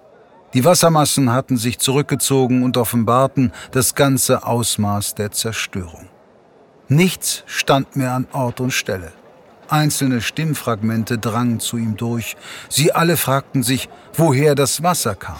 Die 0.54 0.64
Wassermassen 0.64 1.30
hatten 1.34 1.58
sich 1.58 1.78
zurückgezogen 1.78 2.64
und 2.64 2.78
offenbarten 2.78 3.52
das 3.72 3.96
ganze 3.96 4.46
Ausmaß 4.46 5.16
der 5.16 5.32
Zerstörung. 5.32 6.08
Nichts 6.88 7.44
stand 7.48 7.98
mehr 7.98 8.14
an 8.14 8.28
Ort 8.32 8.62
und 8.62 8.72
Stelle. 8.72 9.12
Einzelne 9.68 10.22
Stimmfragmente 10.22 11.18
drangen 11.18 11.60
zu 11.60 11.76
ihm 11.76 11.98
durch. 11.98 12.38
Sie 12.70 12.94
alle 12.94 13.18
fragten 13.18 13.62
sich, 13.62 13.90
woher 14.14 14.56
das 14.56 14.82
Wasser 14.84 15.16
kam. 15.16 15.40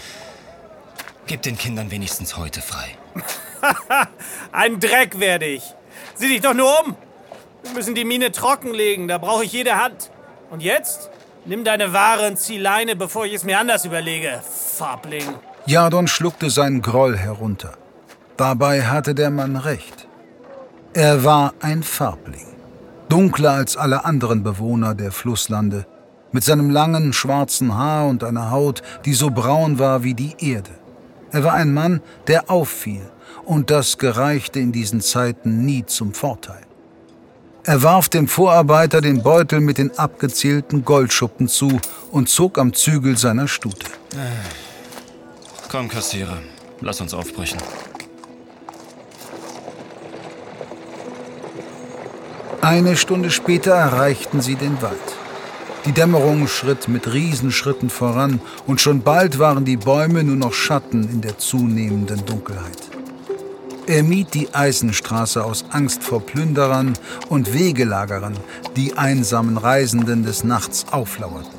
Gib 1.26 1.40
den 1.40 1.56
Kindern 1.56 1.90
wenigstens 1.90 2.36
heute 2.36 2.60
frei. 2.60 2.98
Ein 4.52 4.78
Dreck 4.78 5.20
werde 5.20 5.46
ich. 5.46 5.62
Sieh 6.16 6.28
dich 6.28 6.42
doch 6.42 6.54
nur 6.54 6.68
um. 6.84 6.96
Wir 7.62 7.72
müssen 7.72 7.94
die 7.94 8.04
Mine 8.04 8.30
trockenlegen, 8.30 9.08
da 9.08 9.16
brauche 9.16 9.44
ich 9.44 9.52
jede 9.52 9.82
Hand. 9.82 10.10
Und 10.50 10.62
jetzt? 10.62 11.10
Nimm 11.46 11.62
deine 11.62 11.92
Ware 11.92 12.26
und 12.28 12.38
zieh 12.38 12.56
Leine, 12.56 12.96
bevor 12.96 13.26
ich 13.26 13.34
es 13.34 13.44
mir 13.44 13.58
anders 13.58 13.84
überlege. 13.84 14.40
Farbling. 14.78 15.28
Jadon 15.66 16.08
schluckte 16.08 16.48
seinen 16.48 16.80
Groll 16.80 17.18
herunter. 17.18 17.74
Dabei 18.38 18.82
hatte 18.82 19.14
der 19.14 19.30
Mann 19.30 19.56
recht. 19.56 20.08
Er 20.94 21.22
war 21.22 21.52
ein 21.60 21.82
Farbling. 21.82 22.46
Dunkler 23.10 23.52
als 23.52 23.76
alle 23.76 24.06
anderen 24.06 24.42
Bewohner 24.42 24.94
der 24.94 25.12
Flusslande. 25.12 25.86
Mit 26.32 26.44
seinem 26.44 26.70
langen, 26.70 27.12
schwarzen 27.12 27.74
Haar 27.76 28.08
und 28.08 28.24
einer 28.24 28.50
Haut, 28.50 28.82
die 29.04 29.14
so 29.14 29.30
braun 29.30 29.78
war 29.78 30.02
wie 30.02 30.14
die 30.14 30.34
Erde. 30.38 30.70
Er 31.30 31.44
war 31.44 31.52
ein 31.52 31.74
Mann, 31.74 32.00
der 32.26 32.50
auffiel. 32.50 33.02
Und 33.44 33.70
das 33.70 33.98
gereichte 33.98 34.60
in 34.60 34.72
diesen 34.72 35.02
Zeiten 35.02 35.66
nie 35.66 35.84
zum 35.84 36.14
Vorteil. 36.14 36.63
Er 37.66 37.82
warf 37.82 38.10
dem 38.10 38.28
Vorarbeiter 38.28 39.00
den 39.00 39.22
Beutel 39.22 39.60
mit 39.60 39.78
den 39.78 39.98
abgezählten 39.98 40.84
Goldschuppen 40.84 41.48
zu 41.48 41.80
und 42.10 42.28
zog 42.28 42.58
am 42.58 42.74
Zügel 42.74 43.16
seiner 43.16 43.48
Stute. 43.48 43.86
Komm, 45.70 45.88
Kassierer, 45.88 46.38
lass 46.82 47.00
uns 47.00 47.14
aufbrechen. 47.14 47.58
Eine 52.60 52.96
Stunde 52.96 53.30
später 53.30 53.72
erreichten 53.72 54.42
sie 54.42 54.56
den 54.56 54.80
Wald. 54.82 54.98
Die 55.86 55.92
Dämmerung 55.92 56.48
schritt 56.48 56.88
mit 56.88 57.12
Riesenschritten 57.12 57.88
voran 57.88 58.40
und 58.66 58.82
schon 58.82 59.02
bald 59.02 59.38
waren 59.38 59.64
die 59.64 59.76
Bäume 59.78 60.22
nur 60.22 60.36
noch 60.36 60.52
Schatten 60.52 61.08
in 61.10 61.22
der 61.22 61.38
zunehmenden 61.38 62.24
Dunkelheit. 62.26 62.93
Er 63.86 64.02
mied 64.02 64.32
die 64.32 64.48
Eisenstraße 64.54 65.44
aus 65.44 65.66
Angst 65.70 66.02
vor 66.02 66.20
Plünderern 66.20 66.94
und 67.28 67.52
Wegelagerern, 67.52 68.34
die 68.76 68.96
einsamen 68.96 69.58
Reisenden 69.58 70.22
des 70.22 70.42
Nachts 70.42 70.86
auflauerten. 70.90 71.52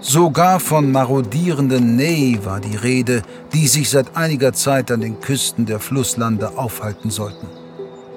Sogar 0.00 0.58
von 0.58 0.90
marodierenden 0.90 1.96
Ney 1.96 2.38
war 2.44 2.60
die 2.60 2.76
Rede, 2.76 3.22
die 3.52 3.68
sich 3.68 3.90
seit 3.90 4.16
einiger 4.16 4.54
Zeit 4.54 4.90
an 4.90 5.02
den 5.02 5.20
Küsten 5.20 5.66
der 5.66 5.80
Flusslande 5.80 6.56
aufhalten 6.56 7.10
sollten. 7.10 7.46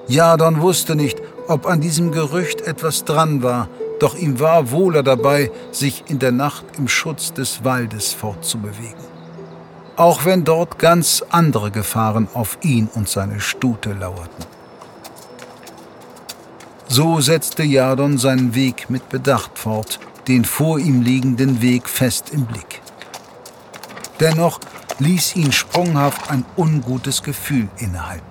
Jadon 0.08 0.62
wusste 0.62 0.95
nicht, 0.95 1.21
ob 1.49 1.65
an 1.65 1.82
diesem 1.82 2.13
Gerücht 2.13 2.62
etwas 2.62 3.03
dran 3.03 3.43
war, 3.43 3.67
doch 3.99 4.15
ihm 4.15 4.39
war 4.39 4.71
wohler 4.71 5.03
dabei, 5.03 5.51
sich 5.71 6.06
in 6.08 6.19
der 6.19 6.32
Nacht 6.32 6.63
im 6.77 6.88
Schutz 6.88 7.34
des 7.34 7.65
Waldes 7.65 8.13
fortzubewegen 8.13 9.12
auch 9.95 10.25
wenn 10.25 10.43
dort 10.43 10.79
ganz 10.79 11.23
andere 11.29 11.71
Gefahren 11.71 12.27
auf 12.34 12.58
ihn 12.62 12.89
und 12.93 13.08
seine 13.08 13.39
Stute 13.39 13.93
lauerten. 13.93 14.45
So 16.88 17.22
setzte 17.22 17.63
Jadon 17.63 18.17
seinen 18.17 18.55
Weg 18.55 18.89
mit 18.89 19.09
Bedacht 19.09 19.57
fort, 19.57 19.99
den 20.28 20.45
vor 20.45 20.80
ihm 20.80 21.01
liegenden 21.01 21.61
Weg 21.61 21.89
fest 21.89 22.30
im 22.32 22.45
Blick. 22.45 22.82
Dennoch 24.20 24.59
ließ 24.99 25.36
ihn 25.36 25.51
sprunghaft 25.51 26.30
ein 26.30 26.45
ungutes 26.55 27.24
Gefühl 27.24 27.67
innehalten. 27.78 28.26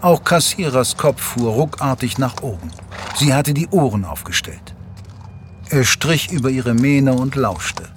Auch 0.00 0.24
Kassierers 0.24 0.96
Kopf 0.96 1.20
fuhr 1.20 1.52
ruckartig 1.52 2.18
nach 2.18 2.42
oben. 2.42 2.70
Sie 3.16 3.34
hatte 3.34 3.54
die 3.54 3.68
Ohren 3.68 4.04
aufgestellt. 4.04 4.74
Er 5.68 5.84
strich 5.84 6.32
über 6.32 6.50
ihre 6.50 6.74
Mähne 6.74 7.12
und 7.12 7.36
lauschte. 7.36 7.88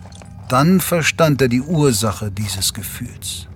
Dann 0.54 0.82
verstand 0.82 1.42
er 1.42 1.48
die 1.48 1.64
Ursache 1.64 2.30
dieses 2.30 2.76
Gefühls. 2.76 3.48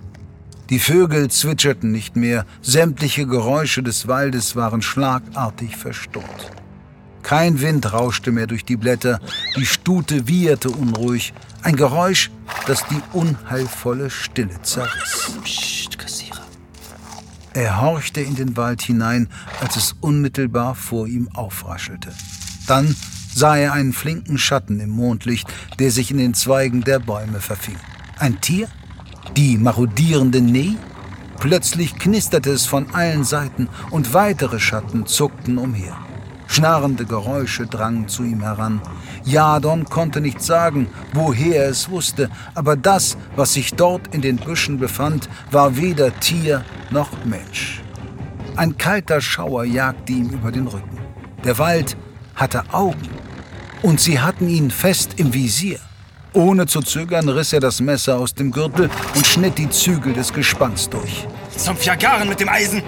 Die 0.68 0.80
Vögel 0.80 1.30
zwitscherten 1.30 1.92
nicht 1.92 2.16
mehr, 2.16 2.44
sämtliche 2.60 3.24
Geräusche 3.24 3.84
des 3.84 4.08
Waldes 4.08 4.56
waren 4.56 4.82
schlagartig 4.82 5.76
verstummt. 5.76 6.50
Kein 7.22 7.60
Wind 7.60 7.92
rauschte 7.92 8.32
mehr 8.32 8.48
durch 8.48 8.64
die 8.64 8.74
Blätter, 8.74 9.20
die 9.54 9.64
Stute 9.64 10.26
wieherte 10.26 10.70
unruhig. 10.70 11.34
Ein 11.62 11.76
Geräusch, 11.76 12.32
das 12.66 12.84
die 12.88 13.00
unheilvolle 13.12 14.10
Stille 14.10 14.60
zerriss. 14.62 15.30
Psst, 15.44 16.00
Kassierer. 16.00 16.42
Er 17.54 17.80
horchte 17.80 18.22
in 18.22 18.34
den 18.34 18.56
Wald 18.56 18.82
hinein, 18.82 19.28
als 19.60 19.76
es 19.76 19.94
unmittelbar 20.00 20.74
vor 20.74 21.06
ihm 21.06 21.28
aufraschelte. 21.32 22.12
Dann 22.66 22.96
sah 23.38 23.56
er 23.56 23.72
einen 23.72 23.92
flinken 23.92 24.36
Schatten 24.36 24.80
im 24.80 24.90
Mondlicht, 24.90 25.48
der 25.78 25.92
sich 25.92 26.10
in 26.10 26.18
den 26.18 26.34
Zweigen 26.34 26.82
der 26.82 26.98
Bäume 26.98 27.40
verfing. 27.40 27.78
Ein 28.18 28.40
Tier? 28.40 28.68
Die 29.36 29.56
marodierende 29.56 30.40
Nee? 30.40 30.76
Plötzlich 31.38 31.96
knisterte 31.96 32.50
es 32.50 32.66
von 32.66 32.92
allen 32.94 33.22
Seiten 33.22 33.68
und 33.90 34.12
weitere 34.12 34.58
Schatten 34.58 35.06
zuckten 35.06 35.56
umher. 35.56 35.96
Schnarrende 36.48 37.04
Geräusche 37.04 37.66
drangen 37.66 38.08
zu 38.08 38.24
ihm 38.24 38.40
heran. 38.42 38.80
Jadon 39.22 39.84
konnte 39.84 40.20
nicht 40.20 40.42
sagen, 40.42 40.88
woher 41.12 41.64
er 41.64 41.70
es 41.70 41.90
wusste, 41.90 42.30
aber 42.56 42.74
das, 42.74 43.16
was 43.36 43.52
sich 43.52 43.74
dort 43.74 44.12
in 44.12 44.22
den 44.22 44.36
Büschen 44.36 44.78
befand, 44.78 45.28
war 45.52 45.76
weder 45.76 46.18
Tier 46.18 46.64
noch 46.90 47.10
Mensch. 47.24 47.82
Ein 48.56 48.76
kalter 48.76 49.20
Schauer 49.20 49.64
jagte 49.64 50.12
ihm 50.12 50.30
über 50.30 50.50
den 50.50 50.66
Rücken. 50.66 50.98
Der 51.44 51.58
Wald 51.58 51.96
hatte 52.34 52.64
Augen, 52.72 53.08
und 53.82 54.00
sie 54.00 54.20
hatten 54.20 54.48
ihn 54.48 54.70
fest 54.70 55.12
im 55.16 55.32
Visier. 55.32 55.78
Ohne 56.34 56.66
zu 56.66 56.80
zögern 56.80 57.28
riss 57.28 57.52
er 57.52 57.60
das 57.60 57.80
Messer 57.80 58.18
aus 58.18 58.34
dem 58.34 58.50
Gürtel 58.50 58.90
und 59.14 59.26
schnitt 59.26 59.58
die 59.58 59.70
Zügel 59.70 60.12
des 60.12 60.32
Gespanns 60.32 60.88
durch. 60.88 61.26
Zum 61.56 61.76
Fjagaren 61.76 62.28
mit 62.28 62.40
dem 62.40 62.48
Eisen! 62.48 62.82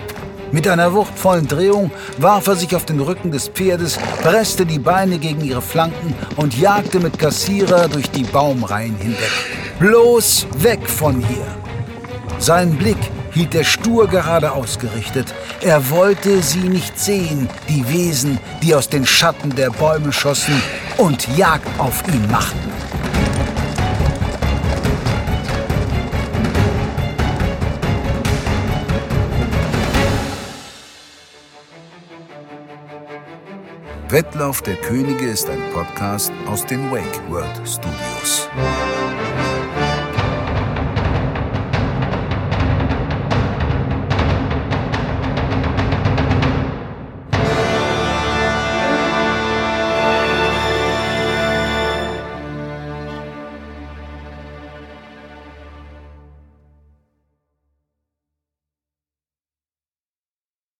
Mit 0.52 0.66
einer 0.66 0.92
wuchtvollen 0.92 1.46
Drehung 1.46 1.92
warf 2.18 2.48
er 2.48 2.56
sich 2.56 2.74
auf 2.74 2.84
den 2.84 3.00
Rücken 3.00 3.30
des 3.30 3.48
Pferdes, 3.48 3.98
presste 4.22 4.66
die 4.66 4.80
Beine 4.80 5.18
gegen 5.18 5.44
ihre 5.44 5.62
Flanken 5.62 6.14
und 6.36 6.58
jagte 6.58 6.98
mit 6.98 7.18
Kassierer 7.18 7.88
durch 7.88 8.10
die 8.10 8.24
Baumreihen 8.24 8.96
hinweg. 8.96 9.30
Bloß 9.78 10.46
weg 10.58 10.88
von 10.88 11.24
hier! 11.24 11.46
Sein 12.38 12.76
Blick 12.76 12.98
hielt 13.32 13.54
er 13.54 13.64
stur 13.64 14.08
gerade 14.08 14.52
ausgerichtet. 14.52 15.34
Er 15.60 15.90
wollte 15.90 16.42
sie 16.42 16.68
nicht 16.68 16.98
sehen, 16.98 17.48
die 17.68 17.88
Wesen, 17.88 18.38
die 18.62 18.74
aus 18.74 18.88
den 18.88 19.06
Schatten 19.06 19.54
der 19.54 19.70
Bäume 19.70 20.12
schossen 20.12 20.60
und 20.98 21.26
Jagd 21.36 21.68
auf 21.78 22.02
ihn 22.08 22.30
machten. 22.30 22.70
Wettlauf 34.10 34.60
der 34.62 34.74
Könige 34.74 35.26
ist 35.26 35.48
ein 35.48 35.62
Podcast 35.72 36.32
aus 36.46 36.66
den 36.66 36.90
Wake 36.90 37.20
World 37.28 37.48
Studios. 37.64 38.48